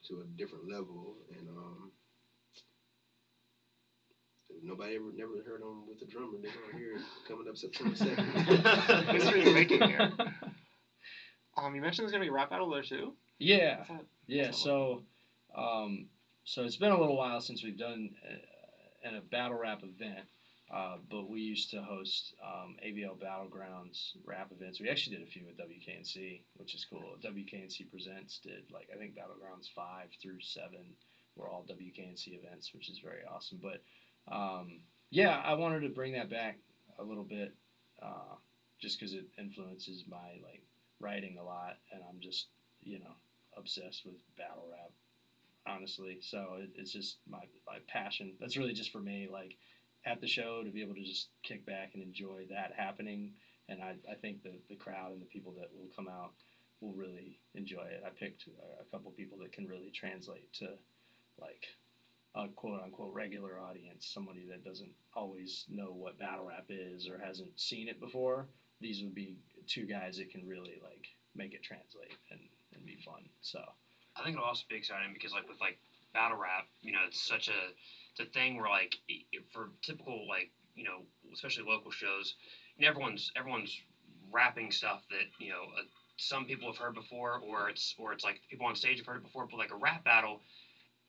[0.08, 1.16] to a different level.
[1.36, 2.01] And um, if
[4.62, 6.38] nobody ever never heard him with a drummer.
[6.40, 8.24] They're gonna hear it coming up September second.
[9.14, 10.12] History is making here.
[11.56, 13.12] Um, you mentioned there's gonna be a rap battle there too.
[13.38, 14.04] yeah, that?
[14.26, 14.50] yeah.
[14.52, 15.02] So,
[15.56, 16.06] um,
[16.44, 20.26] so it's been a little while since we've done uh, an, a battle rap event.
[20.72, 24.80] Uh, but we used to host um, AVL Battlegrounds rap events.
[24.80, 27.16] We actually did a few with WKNC, which is cool.
[27.22, 30.96] WKNC Presents did like I think Battlegrounds five through seven
[31.36, 33.58] were all WKNC events, which is very awesome.
[33.62, 33.82] But
[34.30, 36.56] um, yeah, I wanted to bring that back
[36.98, 37.52] a little bit,
[38.00, 38.34] uh,
[38.80, 40.62] just because it influences my like
[41.00, 42.46] writing a lot, and I'm just
[42.82, 43.14] you know
[43.56, 44.90] obsessed with battle rap,
[45.66, 46.18] honestly.
[46.20, 48.34] So it, it's just my my passion.
[48.40, 49.54] That's really just for me, like
[50.04, 53.30] at the show to be able to just kick back and enjoy that happening.
[53.68, 56.32] And I, I think the, the crowd and the people that will come out
[56.80, 58.02] will really enjoy it.
[58.04, 60.70] I picked a, a couple people that can really translate to
[61.40, 61.68] like
[62.34, 67.18] a quote unquote regular audience, somebody that doesn't always know what battle rap is or
[67.18, 68.46] hasn't seen it before.
[68.80, 72.40] These would be two guys that can really like make it translate and,
[72.74, 73.28] and be fun.
[73.42, 73.60] So
[74.16, 75.76] I think it'll also be exciting because like with like
[76.12, 77.68] battle rap, you know, it's such a
[78.10, 78.96] it's a thing where like
[79.52, 82.34] for typical like you know especially local shows,
[82.82, 83.78] everyone's everyone's
[84.30, 85.82] rapping stuff that you know uh,
[86.16, 89.16] some people have heard before, or it's or it's like people on stage have heard
[89.16, 89.46] it before.
[89.46, 90.40] But like a rap battle,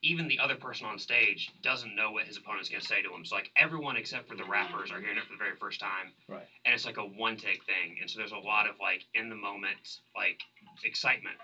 [0.03, 3.25] even the other person on stage doesn't know what his opponent's gonna say to him.
[3.25, 6.13] So like everyone except for the rappers are hearing it for the very first time,
[6.27, 6.47] Right.
[6.65, 7.97] and it's like a one take thing.
[7.99, 10.37] And so there's a lot of like in the moment like
[10.83, 11.37] excitement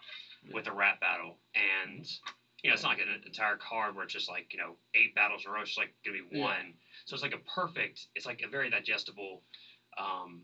[0.52, 2.06] with a rap battle and
[2.64, 5.14] you know, it's not like an entire card where it's just like, you know, eight
[5.16, 5.62] battles in a row.
[5.62, 6.40] It's just like going to be Yeah.
[6.40, 6.76] one.
[7.06, 9.42] So it's like a perfect, it's like a very digestible,
[9.98, 10.44] um,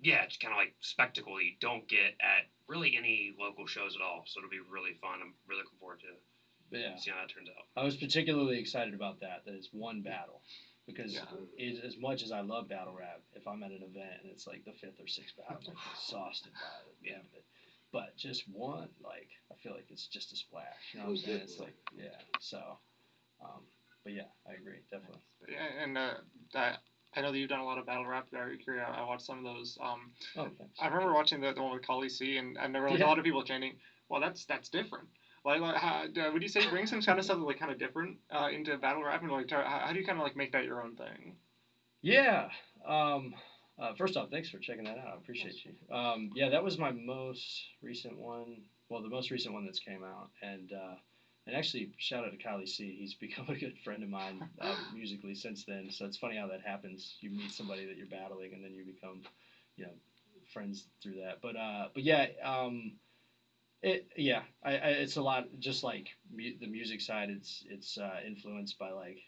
[0.00, 4.02] yeah, it's kind of like spectacle you don't get at really any local shows at
[4.02, 4.24] all.
[4.26, 5.20] So it'll be really fun.
[5.22, 6.08] I'm really looking forward to
[6.70, 7.64] but yeah, seeing how that turns out.
[7.76, 9.44] I was particularly excited about that.
[9.46, 10.42] That it's one battle,
[10.86, 11.24] because Yeah.
[11.56, 14.46] it, as much as I love battle rap, if I'm at an event and it's
[14.46, 16.90] like the fifth or sixth battle, I'm exhausted by it.
[16.92, 17.44] at the end of it.
[17.92, 20.64] But just one, like I feel like it's just a splash.
[20.92, 21.40] You know what I'm saying?
[21.42, 22.20] It's like yeah.
[22.40, 22.78] So,
[23.42, 23.62] um,
[24.04, 25.22] but yeah, I agree definitely.
[25.48, 26.14] Yeah, and uh,
[26.52, 26.80] that
[27.16, 28.26] I know that you've done a lot of battle rap.
[28.30, 28.86] Very curious.
[28.92, 29.78] I watched some of those.
[29.80, 30.78] Um, Oh, thanks.
[30.78, 33.06] I remember watching the, the one with Kali C, and I remember like Yeah.
[33.06, 33.78] a lot of people chanting,
[34.10, 35.08] "Well, that's that's different."
[35.44, 37.78] Like, like how, would you say you bring some kind of stuff like kind of
[37.78, 40.52] different uh, into battle rap, and like how, how do you kind of like make
[40.52, 41.36] that your own thing?
[42.02, 42.48] Yeah.
[42.86, 43.34] Um,
[43.78, 45.14] uh, first off, thanks for checking that out.
[45.14, 45.94] I appreciate you.
[45.94, 48.62] Um, yeah, that was my most recent one.
[48.88, 50.96] Well, the most recent one that's came out, and uh,
[51.46, 52.96] and actually, shout out to Kylie C.
[52.98, 55.88] He's become a good friend of mine uh, musically since then.
[55.90, 57.16] So it's funny how that happens.
[57.20, 59.22] You meet somebody that you're battling, and then you become,
[59.76, 59.92] you know,
[60.52, 61.40] friends through that.
[61.42, 62.26] But uh, but yeah.
[62.42, 62.92] Um,
[63.82, 67.30] it yeah, I, I it's a lot just like mu- the music side.
[67.30, 69.18] It's it's uh, influenced by like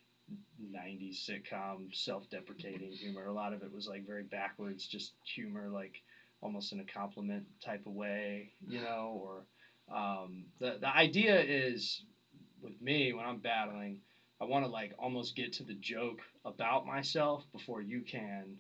[0.59, 3.27] 90s sitcom self-deprecating humor.
[3.27, 6.01] A lot of it was like very backwards, just humor, like
[6.41, 9.21] almost in a compliment type of way, you know.
[9.23, 9.45] Or
[9.97, 12.03] um, the the idea is
[12.61, 13.99] with me when I'm battling,
[14.41, 18.57] I want to like almost get to the joke about myself before you can,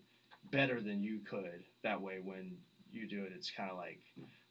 [0.52, 1.62] better than you could.
[1.82, 2.58] That way, when
[2.90, 3.98] you do it, it's kind of like.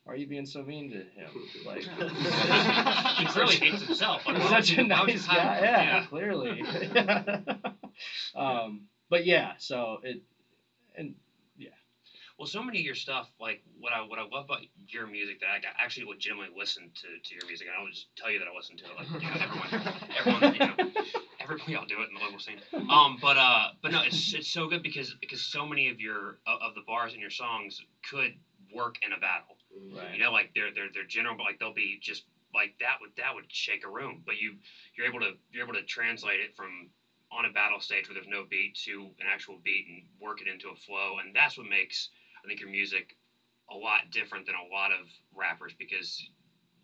[0.09, 1.29] Are you being so mean to him?
[1.67, 1.83] Like,
[3.17, 4.25] he clearly hates himself.
[4.25, 5.59] Like, He's such you- a why would you nice guy.
[5.61, 6.05] Yeah, yeah.
[6.05, 6.63] clearly.
[8.35, 10.21] um, but yeah, so it
[10.95, 11.13] and
[11.57, 11.69] yeah.
[12.39, 15.41] Well, so many of your stuff, like what I what I love about your music,
[15.41, 18.31] that I got- actually legitimately listen to, to your music, and I will just tell
[18.31, 18.95] you that I listen to it.
[18.97, 20.91] Like you know, everyone, everyone, you know,
[21.39, 22.59] everybody, I'll do it in the local scene.
[22.89, 26.39] Um, but uh, but no, it's it's so good because because so many of your
[26.47, 27.79] of of the bars in your songs
[28.09, 28.33] could
[28.73, 29.57] work in a battle.
[29.93, 30.13] Right.
[30.13, 33.11] You know, like they're they're they're general, but like they'll be just like that would
[33.17, 34.21] that would shake a room.
[34.25, 34.55] But you
[34.95, 36.89] you're able to you're able to translate it from
[37.31, 40.47] on a battle stage where there's no beat to an actual beat and work it
[40.47, 42.09] into a flow, and that's what makes
[42.43, 43.15] I think your music
[43.71, 44.99] a lot different than a lot of
[45.33, 46.23] rappers because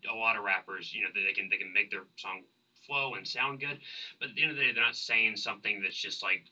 [0.08, 2.42] a lot of rappers, you know, they, they can they can make their song
[2.86, 3.78] flow and sound good,
[4.20, 6.42] but at the end of the day, they're not saying something that's just like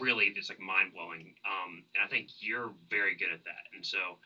[0.00, 1.32] really that's like mind blowing.
[1.44, 4.18] Um, and I think you're very good at that, and so.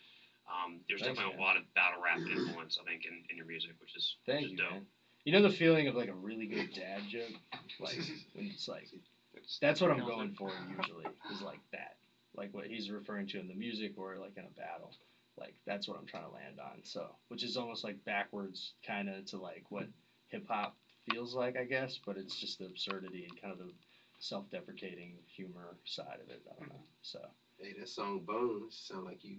[0.46, 1.42] Um, there's Thanks, definitely man.
[1.42, 4.42] a lot of battle rap influence, I think, in, in your music, which is Thank
[4.42, 4.70] which is you, dope.
[4.72, 4.86] man.
[5.24, 7.32] You know the feeling of like a really good dad joke,
[7.80, 7.96] like
[8.34, 8.88] when it's like
[9.60, 11.96] that's what I'm going for usually is like that,
[12.36, 14.92] like what he's referring to in the music or like in a battle,
[15.38, 16.80] like that's what I'm trying to land on.
[16.82, 19.86] So, which is almost like backwards kind of to like what
[20.28, 20.76] hip hop
[21.10, 23.72] feels like, I guess, but it's just the absurdity and kind of the
[24.18, 26.42] self-deprecating humor side of it.
[26.50, 26.82] I don't know.
[27.02, 27.20] So.
[27.58, 29.36] Hey, that song Bones sound like you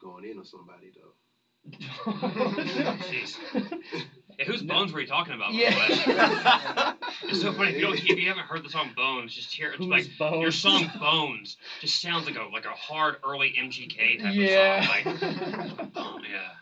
[0.00, 1.14] going in on somebody though.
[3.10, 3.36] Jeez.
[4.38, 5.52] Hey, whose bones were you talking about?
[5.52, 5.66] by the way?
[6.06, 6.94] Yeah.
[7.24, 9.68] It's so funny if you don't if you haven't heard the song Bones, just hear.
[9.72, 10.58] It's Whose like your bones?
[10.58, 14.78] song Bones just sounds like a like a hard early MGK type Yeah.
[14.78, 15.14] of song.
[15.28, 16.54] Like, oh, yeah.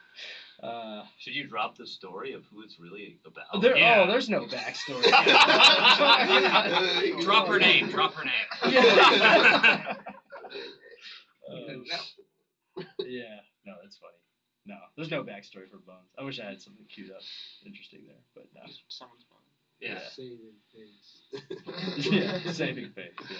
[0.69, 3.61] Uh, Should you drop the story of who it's really about?
[3.63, 4.01] there, yeah.
[4.05, 5.05] Oh, there's no backstory.
[7.23, 7.89] Drop her name.
[7.91, 8.73] Drop her name.
[8.73, 9.95] Yeah.
[11.51, 11.67] Oh,
[13.07, 14.13] yeah, no, that's funny.
[14.67, 16.11] No, there's no backstory for Bones.
[16.19, 17.23] I wish I had something queued up,
[17.65, 18.61] interesting there, but no.
[18.67, 19.39] Just someone's phone.
[19.81, 20.01] Yeah.
[20.09, 22.07] Saving face.
[22.13, 23.15] yeah, saving face.
[23.31, 23.37] Yeah.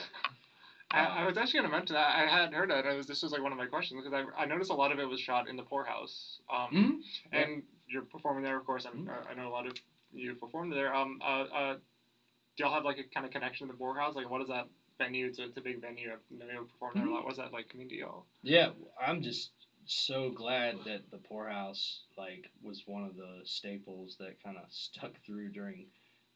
[0.91, 2.87] I, I was actually gonna mention that I had heard that.
[2.87, 4.91] I was this was like one of my questions because I, I noticed a lot
[4.91, 6.39] of it was shot in the poorhouse.
[6.51, 6.93] Um, Mhm.
[7.33, 7.41] Yeah.
[7.41, 8.87] and you're performing there, of course.
[8.87, 9.31] I'm, Mhm.
[9.31, 9.73] I know a lot of
[10.13, 10.95] you performed there.
[10.95, 14.15] Um, uh, uh, do y'all have like a kind of connection to the poorhouse?
[14.15, 14.67] Like, what is that
[14.99, 15.27] venue?
[15.27, 16.11] It's a, it's a big venue.
[16.13, 17.25] I've never performed there a lot.
[17.25, 18.27] What's that like to y'all?
[18.43, 18.71] Yeah,
[19.05, 19.51] I'm just
[19.87, 25.13] so glad that the poorhouse like was one of the staples that kind of stuck
[25.25, 25.87] through during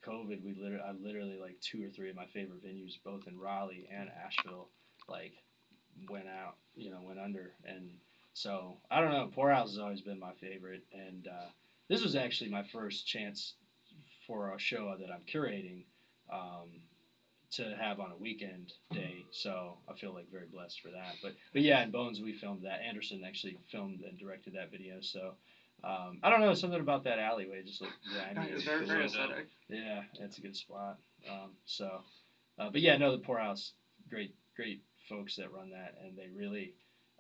[0.07, 0.43] COVID.
[0.45, 3.89] We literally, I literally like two or three of my favorite venues, both in Raleigh
[3.95, 4.69] and Asheville,
[5.09, 5.33] like
[6.09, 7.91] went out, you know, went under, and
[8.35, 9.31] so I don't know.
[9.35, 11.51] Poorhouse has always been my favorite, and uh,
[11.89, 13.55] this was actually my first chance
[14.27, 15.85] for a show that I'm curating.
[16.33, 16.71] Um,
[17.53, 21.17] to have on a weekend day, so I feel like very blessed for that.
[21.23, 22.81] But but yeah, in Bones we filmed that.
[22.87, 25.35] Anderson actually filmed and directed that video, so
[25.85, 28.51] um, I don't know something about that alleyway just looked grimy.
[28.51, 29.47] It's and very very aesthetic.
[29.69, 30.99] Yeah, it's a good spot.
[31.29, 32.01] Um, so,
[32.59, 33.73] uh, but yeah, no, the Poorhouse,
[34.09, 36.73] great great folks that run that, and they really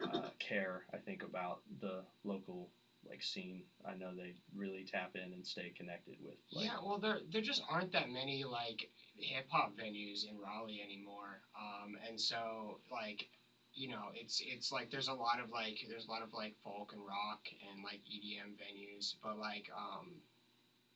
[0.02, 0.82] uh, care.
[0.94, 2.70] I think about the local
[3.08, 3.64] like scene.
[3.84, 6.36] I know they really tap in and stay connected with.
[6.52, 8.88] Like, yeah, well, there there just aren't that many like
[9.22, 13.26] hip hop venues in Raleigh anymore, um, and so like,
[13.74, 16.52] you know, it's it's like there's a lot of like there's a lot of like
[16.62, 20.20] folk and rock and like EDM venues, but like um,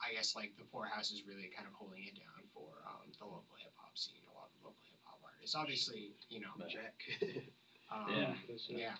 [0.02, 3.24] I guess like the Poorhouse is really kind of holding it down for um, the
[3.24, 4.20] local hip hop scene.
[4.30, 6.94] A lot of local hip hop artists, obviously, you know, But- Jack.
[7.90, 8.34] um, Yeah.
[8.68, 8.94] yeah.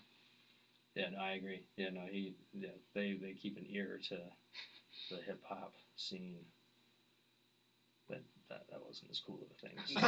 [0.94, 1.60] Yeah, no, I agree.
[1.76, 4.16] Yeah, no, he, yeah, they they keep an ear to
[5.10, 6.46] the hip hop scene.
[8.48, 9.76] But that that wasn't as cool of a thing.
[9.86, 10.02] Keeping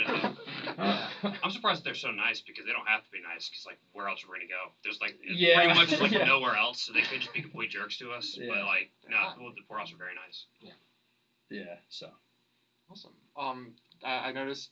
[0.00, 0.34] it up.
[0.76, 1.32] Yeah.
[1.42, 4.08] I'm surprised they're so nice because they don't have to be nice because like where
[4.08, 4.72] else are we gonna go?
[4.82, 5.56] There's like Yeah.
[5.64, 6.24] pretty much like Yeah.
[6.24, 8.36] nowhere else, so they could just be complete jerks to us.
[8.38, 8.48] Yeah.
[8.48, 10.44] But like no, well, the poorhouse are very nice.
[10.60, 10.72] Yeah.
[11.50, 12.08] Yeah, so
[12.90, 13.12] Awesome.
[13.36, 14.70] Um, I, I noticed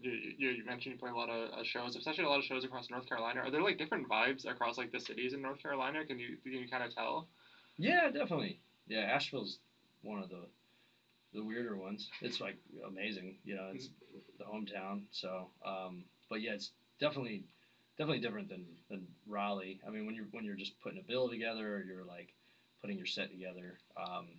[0.00, 2.44] you, you, you mentioned you play a lot of uh, shows, especially a lot of
[2.44, 3.40] shows across North Carolina.
[3.40, 6.04] Are there like different vibes across like the cities in North Carolina?
[6.06, 7.28] Can you can you kind of tell?
[7.76, 8.58] yeah, definitely.
[8.86, 9.58] Yeah, Asheville's
[10.02, 10.46] one of the
[11.32, 12.08] the weirder ones.
[12.20, 12.56] It's like
[12.86, 13.70] amazing, you know.
[13.72, 13.88] It's
[14.38, 15.50] the hometown, so.
[15.64, 16.70] Um, but yeah, it's
[17.00, 17.42] definitely
[17.98, 19.78] definitely different than than Raleigh.
[19.86, 22.28] I mean, when you're when you're just putting a bill together, or you're like
[22.80, 23.78] putting your set together.
[23.96, 24.36] Um,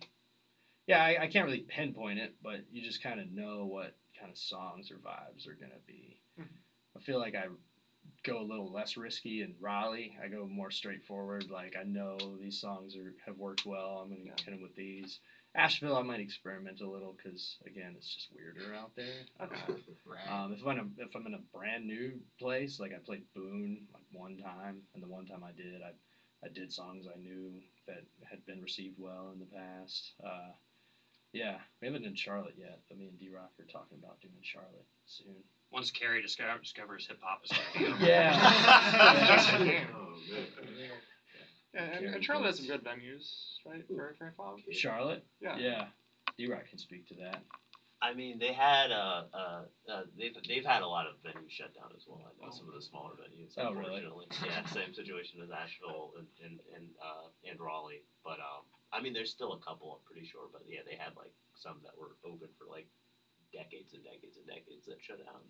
[0.86, 4.30] yeah, I, I can't really pinpoint it, but you just kind of know what kind
[4.30, 6.18] of songs or vibes are gonna be.
[6.38, 6.46] Mhm.
[6.96, 7.46] I feel like I
[8.22, 10.14] go a little less risky in Raleigh.
[10.22, 11.48] I go more straightforward.
[11.50, 13.98] Like I know these songs are have worked well.
[14.02, 14.34] I'm gonna Yeah.
[14.44, 15.18] hit them with these.
[15.56, 19.24] Asheville, I might experiment a little because again, it's just weirder out there.
[19.42, 19.54] Okay.
[19.68, 19.74] Uh,
[20.04, 20.28] Right.
[20.44, 23.24] um, if I'm in a, if I'm in a brand new place, like I played
[23.34, 25.92] Boone like one time, and the one time I did, I
[26.44, 30.12] I did songs I knew that had been received well in the past.
[30.22, 30.52] Uh,
[31.32, 34.34] yeah, we haven't done Charlotte yet, but me and D Rock are talking about doing
[34.42, 35.42] Charlotte soon.
[35.70, 38.32] Once Cary discover, discovers hip hop, is gonna be Yeah.
[38.38, 39.84] Yeah.
[39.94, 40.90] Oh man.
[41.74, 43.84] Yeah, and, and Charlotte has some good venues, right?
[43.88, 44.74] For for hip.
[44.74, 45.56] Charlotte, Yeah.
[45.58, 45.86] yeah,
[46.38, 47.42] D Rock can speak to that.
[48.02, 51.74] I mean, they had uh, uh, uh, they've they've had a lot of venues shut
[51.74, 52.20] down as well.
[52.20, 53.56] I know some of the smaller venues.
[53.56, 54.04] Oh, really?
[54.04, 58.04] Unfortunately, yeah, same situation as Asheville and and and, uh, and Raleigh.
[58.22, 59.88] But um, I mean, there's still a couple.
[59.98, 60.46] I'm pretty sure.
[60.52, 62.86] But yeah, they had like some that were open for like
[63.50, 65.40] decades and decades and decades that shut down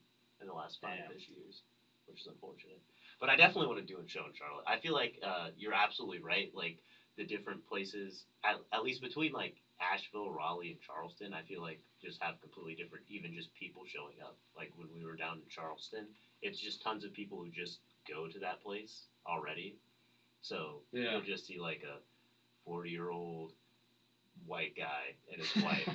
[0.41, 1.17] in the last five Damn.
[1.17, 1.67] ish years,
[2.07, 2.81] which is unfortunate.
[3.21, 4.65] But I definitely want to do a show in Charlotte.
[4.67, 6.49] I feel like uh, you're absolutely right.
[6.53, 6.77] Like
[7.17, 11.79] the different places, at, at least between like Asheville, Raleigh, and Charleston, I feel like
[12.01, 14.37] just have completely different, even just people showing up.
[14.55, 16.09] Like when we were down in Charleston,
[16.43, 19.77] it's just tons of people who just go to that place already.
[20.41, 21.09] So Yeah.
[21.09, 22.01] you'll just see like a
[22.65, 23.53] 40 year old
[24.47, 25.89] white guy and his wife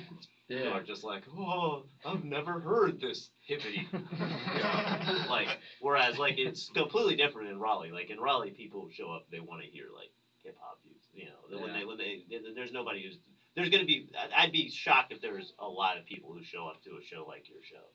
[0.48, 3.86] who Yeah, are just like, oh, I've never heard this hippity.
[5.28, 7.90] like, whereas like it's completely different in Raleigh.
[7.90, 10.10] Like in Raleigh, people show up, they want to hear like
[10.42, 11.00] hip hop views.
[11.12, 13.16] You know, when they when they there- there's nobody who's
[13.54, 14.06] there's gonna be.
[14.16, 17.02] I- I'd be shocked if there's a lot of people who show up to a
[17.02, 17.90] show like your show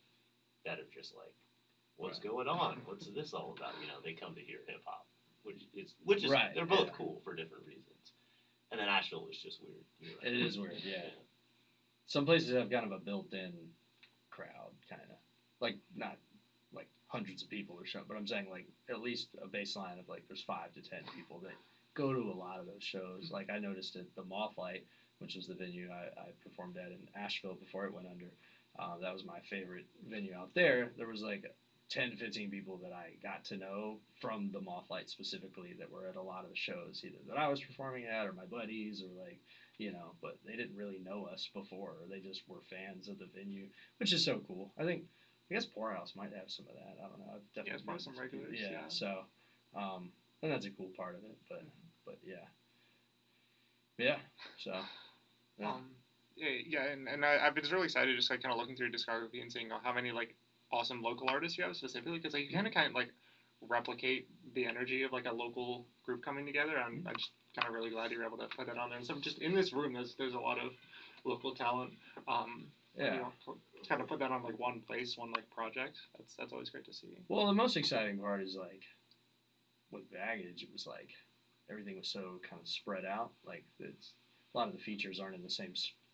[0.66, 1.34] that are just like,
[1.98, 2.24] what's Right.
[2.30, 2.78] going on?
[2.86, 3.74] What's this all about?
[3.82, 5.06] You know, they come to hear hip hop,
[5.43, 6.93] which is which is Right, they're both yeah.
[6.98, 7.95] cool for different reasons.
[8.76, 9.86] And then Asheville is just weird.
[10.01, 10.41] You're right.
[10.41, 10.73] it is weird.
[10.84, 11.07] Yeah,
[12.07, 13.53] some places have kind of a built-in
[14.30, 15.15] crowd, kind of
[15.61, 16.17] like not
[16.73, 20.09] like hundreds of people or something, but I'm saying like at least a baseline of
[20.09, 21.53] like there's five to ten people that
[21.93, 23.30] go to a lot of those shows.
[23.32, 24.84] Like I noticed at the Mothlight,
[25.19, 28.26] which was the venue I, I performed at in Asheville before it went under.
[28.78, 30.91] Uh, that was my favorite venue out there.
[30.97, 31.45] There was like
[31.89, 36.07] 10 to 15 people that I got to know from the Mothlight specifically that were
[36.07, 39.01] at a lot of the shows, either that I was performing at or my buddies
[39.03, 39.39] or like,
[39.77, 41.93] you know, but they didn't really know us before.
[42.09, 43.67] They just were fans of the venue,
[43.99, 44.73] which is so cool.
[44.79, 45.03] I think,
[45.51, 46.97] I guess Poorhouse might have some of that.
[47.03, 47.33] I don't know.
[47.36, 48.88] I've definitely Yeah, probably some regulars, Yeah, yeah.
[48.88, 49.25] so,
[49.75, 50.11] um,
[50.41, 51.63] and that's a cool part of it, but,
[52.05, 52.45] but yeah.
[53.97, 54.17] Yeah,
[54.57, 54.81] so.
[55.59, 55.69] Yeah.
[55.69, 55.95] Um,
[56.36, 58.88] yeah, yeah, and, and I, I've been really excited just like kind of looking through
[58.88, 60.36] your discography and seeing how many like
[60.72, 63.09] awesome local artists you have specifically because like you kind of kind of like
[63.61, 66.78] replicate the energy of like a local group coming together.
[66.78, 68.97] I'm, I'm just kind of really glad you were able to put that on there.
[68.97, 70.72] And so just in this room, there's there's a lot of
[71.24, 71.93] local talent.
[72.28, 73.13] Um, Yeah.
[73.13, 73.34] You know,
[73.89, 75.97] kind of put that on like one place, one like project.
[76.18, 77.18] That's that's always great to see.
[77.28, 78.84] Well, the most exciting part is like
[79.91, 81.09] with baggage, it was like
[81.70, 83.32] everything was so kind of spread out.
[83.45, 84.13] Like it's
[84.53, 85.74] a lot of the features aren't in the same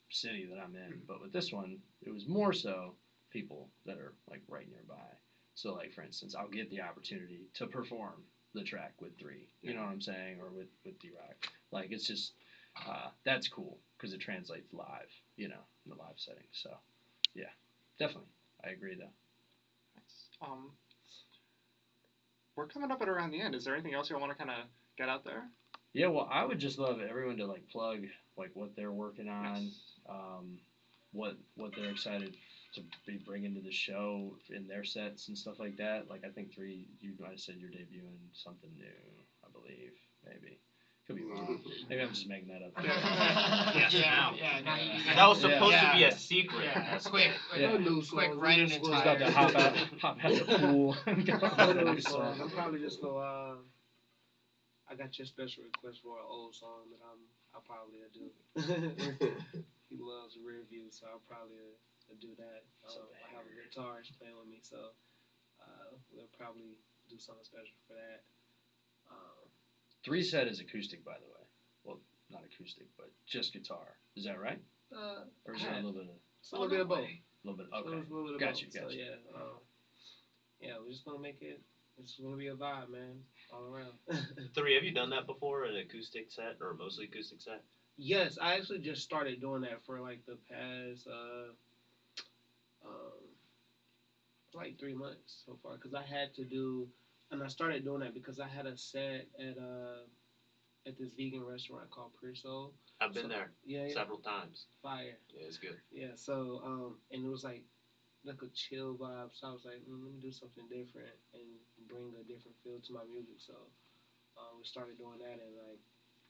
[0.10, 2.95] city that I'm in, but with this one, it was more so
[3.32, 5.08] people that are like right nearby.
[5.56, 8.24] So, like for instance, I'll get the opportunity to perform
[8.54, 9.48] the track with three.
[9.62, 11.48] You know what I'm saying, or with with D Rock.
[11.72, 12.34] Like it's just
[12.88, 15.10] uh, that's cool because it translates live.
[15.38, 16.44] You know, in the live setting.
[16.52, 16.70] So,
[17.34, 17.46] yeah,
[18.00, 18.30] definitely,
[18.66, 20.46] I agree though.
[20.46, 20.72] Um,
[22.56, 23.56] we're coming up at around the end.
[23.56, 24.66] Is there anything else you want to kind of
[24.98, 25.44] get out there?
[25.94, 28.06] Yeah, well, I would just love everyone to like plug
[28.38, 29.74] like what they're working on, Yes.
[30.10, 30.60] um,
[31.12, 32.36] what what they're excited
[32.74, 36.09] to be bringing to the show in their sets and stuff like that.
[36.09, 38.86] Like I think three, you might have said you're debuting something new,
[39.43, 39.91] I believe,
[40.26, 40.59] maybe.
[41.07, 41.59] Could be wrong.
[41.89, 42.72] Maybe I'm just making that up.
[43.76, 44.34] Yes, yeah, now.
[44.38, 45.53] yeah, That was Yeah.
[45.55, 46.63] supposed to be a secret.
[46.63, 47.72] Yeah, That's quick, Yeah.
[47.72, 48.88] quick, No quick, songs, write no it songs.
[48.88, 50.95] He's about to hop out, hop out the pool.
[51.07, 51.34] and go.
[51.34, 53.15] I'm probably just gonna.
[53.17, 53.55] Uh,
[54.89, 57.22] I got your special request for an old song that I'm.
[57.53, 58.30] I'll probably do.
[59.89, 61.76] he loves rear view, so I'll probably uh,
[62.20, 62.64] do that.
[62.84, 63.64] It's a Um, I have a banger.
[63.70, 64.91] guitarist playing with me, so
[65.62, 66.78] uh, we'll probably
[67.09, 68.24] do something special for that.
[69.09, 69.47] Um,
[70.03, 71.45] Three set is acoustic, by the way.
[71.84, 71.99] Well,
[72.30, 73.97] not acoustic, but just guitar.
[74.16, 74.59] Is that right?
[74.95, 76.99] uh, Or is there a little bit of, it's a little bit of both.
[77.07, 77.68] a little bit?
[77.72, 78.07] A little- Okay.
[78.09, 78.62] a little bit of Got both.
[78.62, 79.03] you, got so, you.
[79.05, 79.59] yeah, um,
[80.59, 81.62] yeah, we're just gonna make it.
[81.97, 83.93] It's gonna be a vibe, man, all around.
[84.55, 85.66] Three, have you done that before?
[85.66, 87.64] An acoustic set or mostly acoustic set?
[87.97, 91.53] Yes, I actually just started doing that for like the past uh,
[94.54, 96.88] like three months so far because I had to do,
[97.32, 100.04] and I started doing that because I had a set at uh
[100.88, 102.74] at this vegan restaurant called Pure Soul.
[103.02, 104.66] I've been So- there Yeah, yeah, several times.
[104.82, 105.18] fire.
[105.34, 105.78] Yeah, it's good.
[105.91, 107.64] Yeah, so um, and it was like
[108.24, 109.30] like a chill vibe.
[109.34, 111.45] So I was like, mm, let me do something different and
[111.89, 113.38] bring a different feel to my music.
[113.39, 113.54] So
[114.38, 115.82] um, we started doing that, and like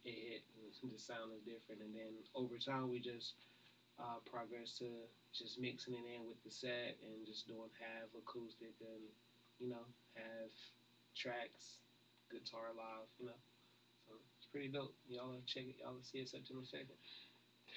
[0.04, 0.44] it hit.
[0.84, 3.34] And the sound is different, and then over time we just
[4.02, 4.90] uh, progressed to
[5.34, 9.04] just mixing it in with the set and just doing half acoustic and
[9.60, 9.86] you know
[10.16, 10.52] half
[11.16, 11.78] tracks,
[12.32, 13.08] guitar live.
[13.20, 13.40] You know,
[14.08, 14.96] so it's pretty dope.
[15.08, 15.76] Y'all check it.
[15.80, 16.98] Y'all see it September second.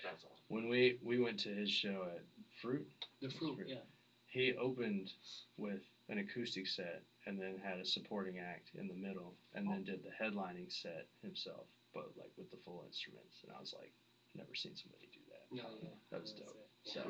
[0.02, 0.38] That's all.
[0.48, 2.22] When we we went to his show at
[2.60, 2.86] Fruit,
[3.22, 3.68] The fruit, Fruit.
[3.68, 3.84] yeah.
[4.26, 5.12] he opened
[5.56, 9.82] with an acoustic set and then had a supporting act in the middle and then
[9.84, 11.64] did the headlining set himself
[11.94, 13.90] but like with the full instruments and i was like
[14.34, 15.94] never seen somebody do that Yeah, yeah.
[16.10, 16.68] that was dope it.
[16.84, 17.00] so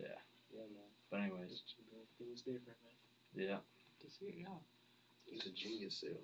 [0.00, 0.08] Yeah,
[0.52, 0.88] Yeah, man.
[1.10, 1.74] but anyways Just
[2.18, 2.94] Things different, man.
[3.34, 3.58] yeah
[4.00, 4.58] To see it, yeah.
[5.26, 6.20] He's a genius, Sal.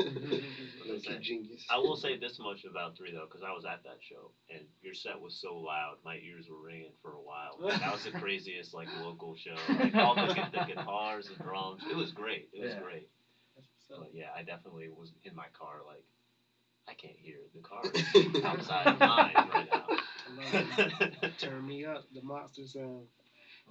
[0.00, 0.42] Mhm.
[0.88, 1.64] Lucky genius.
[1.70, 4.66] I will say this much about three though, because I was at that show and
[4.82, 7.56] your set was so loud, my ears were ringing for a while.
[7.60, 9.54] Like, that was the craziest like local show.
[9.68, 12.48] Like all the, the guitars, and drums, it was great.
[12.52, 12.80] It was Yeah.
[12.80, 13.08] great.
[13.54, 14.06] That's what's up.
[14.06, 16.04] But yeah, I definitely was in my car like
[16.92, 20.64] I can't hear the car is outside of mine right I love
[21.20, 21.28] now.
[21.38, 23.08] Turn me up, the monster sound.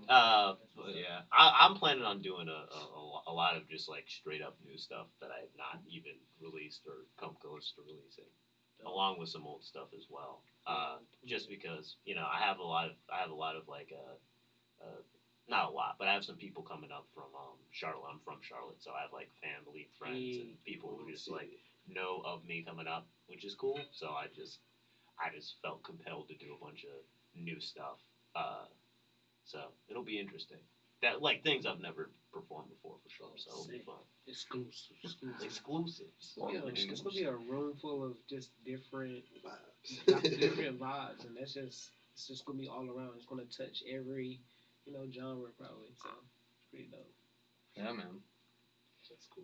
[0.10, 3.88] Uh, but yeah, I, I'm planning on doing a, a, a a lot of just
[3.90, 7.82] like straight up new stuff that I have not even released or come close to
[7.84, 8.30] releasing,
[8.86, 10.42] along with some old stuff as well.
[10.66, 13.68] Uh, just because you know I have a lot of I have a lot of
[13.68, 14.16] like uh,
[14.84, 15.02] uh,
[15.48, 18.10] not a lot, but I have some people coming up from um, Charlotte.
[18.12, 21.52] I'm from Charlotte, so I have like family, friends, and people who just like
[21.94, 23.80] know of me coming up, which is cool.
[23.92, 24.60] So I just
[25.20, 27.04] I just felt compelled to do a bunch of
[27.36, 27.98] new stuff.
[28.36, 28.66] Uh,
[29.46, 30.60] so it'll be interesting.
[31.02, 33.32] That like things I've never performed before for sure.
[33.36, 33.96] So it'll be fun.
[34.28, 34.96] Exclusive.
[35.04, 35.42] Exclusive.
[35.42, 36.06] Exclusive.
[36.20, 40.40] It's gonna, be a, it's gonna be a room full of just different, Vibes.
[40.40, 43.14] different vibes, and that's just it's just gonna be all around.
[43.16, 44.40] It's gonna touch every,
[44.86, 45.90] you know, genre probably.
[46.02, 46.10] So
[46.54, 47.12] it's pretty dope.
[47.76, 48.22] yeah man
[49.10, 49.44] That's cool.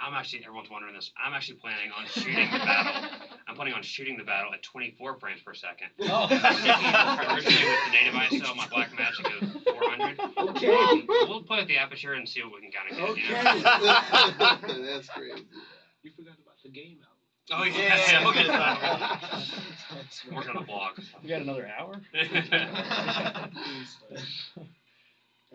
[0.00, 1.10] I'm actually everyone's wondering this.
[1.22, 3.10] I'm actually planning on shooting the battle.
[3.48, 5.88] I'm planning on shooting the battle at 24 frames per second.
[6.00, 6.26] Oh.
[6.26, 10.20] Originally with the native ISO, my Blackmagic of 400.
[10.56, 10.74] Okay.
[10.74, 13.26] Um, we'll play with the aperture and see what we can kind of get.
[13.26, 13.32] You
[14.72, 14.86] know?
[14.94, 15.46] That's crazy.
[16.02, 17.16] You forgot about the game album.
[17.52, 18.78] Oh yeah, Yeah, we'll get yeah.
[18.80, 19.44] that.
[19.92, 20.98] That's I'm working on a blog.
[21.22, 22.00] we got another hour.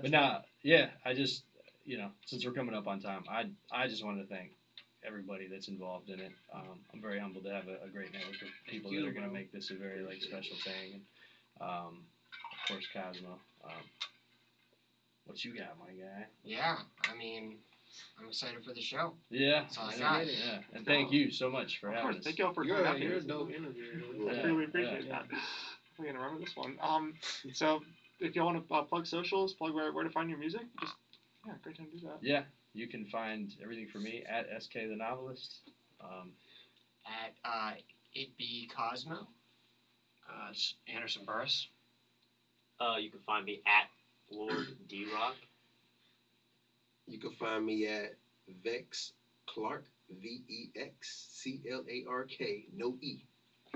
[0.02, 1.44] But nah, yeah, I just
[1.86, 4.52] you know, since we're coming up on time, I I just wanted to thank
[5.06, 6.32] everybody that's involved in it.
[6.54, 9.14] Um, I'm very humbled to have a, a great network of people you, that are
[9.14, 10.94] going to make this a very like special thing.
[10.94, 11.02] And
[11.62, 12.04] um,
[12.52, 13.40] of course, Cosmo.
[13.64, 13.84] Um,
[15.26, 16.26] what you got, my guy?
[16.44, 16.78] Yeah,
[17.12, 17.58] I mean,
[18.20, 19.14] I'm excited for the show.
[19.30, 20.28] Yeah, That's all I know, got.
[20.28, 22.24] yeah, and thank you so much for Of having course, us.
[22.24, 23.20] thank y'all for You're, coming a, you're here.
[23.20, 24.30] a dope interviewer.
[24.30, 24.44] I Yeah.
[24.44, 25.12] really appreciate yeah.
[25.12, 25.26] that.
[25.98, 26.78] We're gonna remember this one.
[26.82, 27.14] Um,
[27.54, 27.82] so
[28.20, 30.94] if y'all want to uh, plug socials, plug where, where to find your music, just
[31.46, 32.18] yeah, great time to do that.
[32.22, 32.44] Yeah,
[32.74, 35.62] you can find everything for me at SK the Novelist.
[36.02, 36.34] Um,
[37.06, 37.74] At uh,
[38.14, 39.28] it be Cosmo.
[40.28, 41.68] Uh, it's Anderson Burris.
[42.80, 43.88] Uh, you can find me at
[44.30, 45.36] Lord D Rock.
[47.08, 48.16] You can find me at
[48.64, 49.12] Vex
[49.48, 53.20] Clark, V E X C L A R K, no E.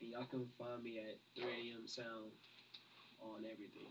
[0.00, 1.86] Y'all can find me at 3 a.m.
[1.86, 2.32] Sound
[3.20, 3.86] on everything.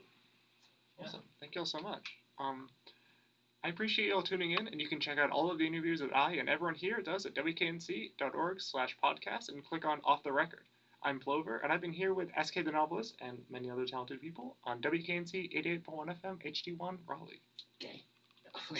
[0.99, 1.21] Awesome.
[1.39, 2.03] Thank y'all so much.
[2.41, 2.69] Um,
[3.63, 6.15] I appreciate y'all tuning in, and you can check out all of the interviews that
[6.15, 10.63] I and everyone here does at wknc.org slash podcast and click on Off the Record.
[11.03, 14.57] I'm Plover, and I've been here with SK the Novelist and many other talented people
[14.63, 17.41] on WKNC 88.1 FM HD1 Raleigh.
[17.81, 18.03] Okay.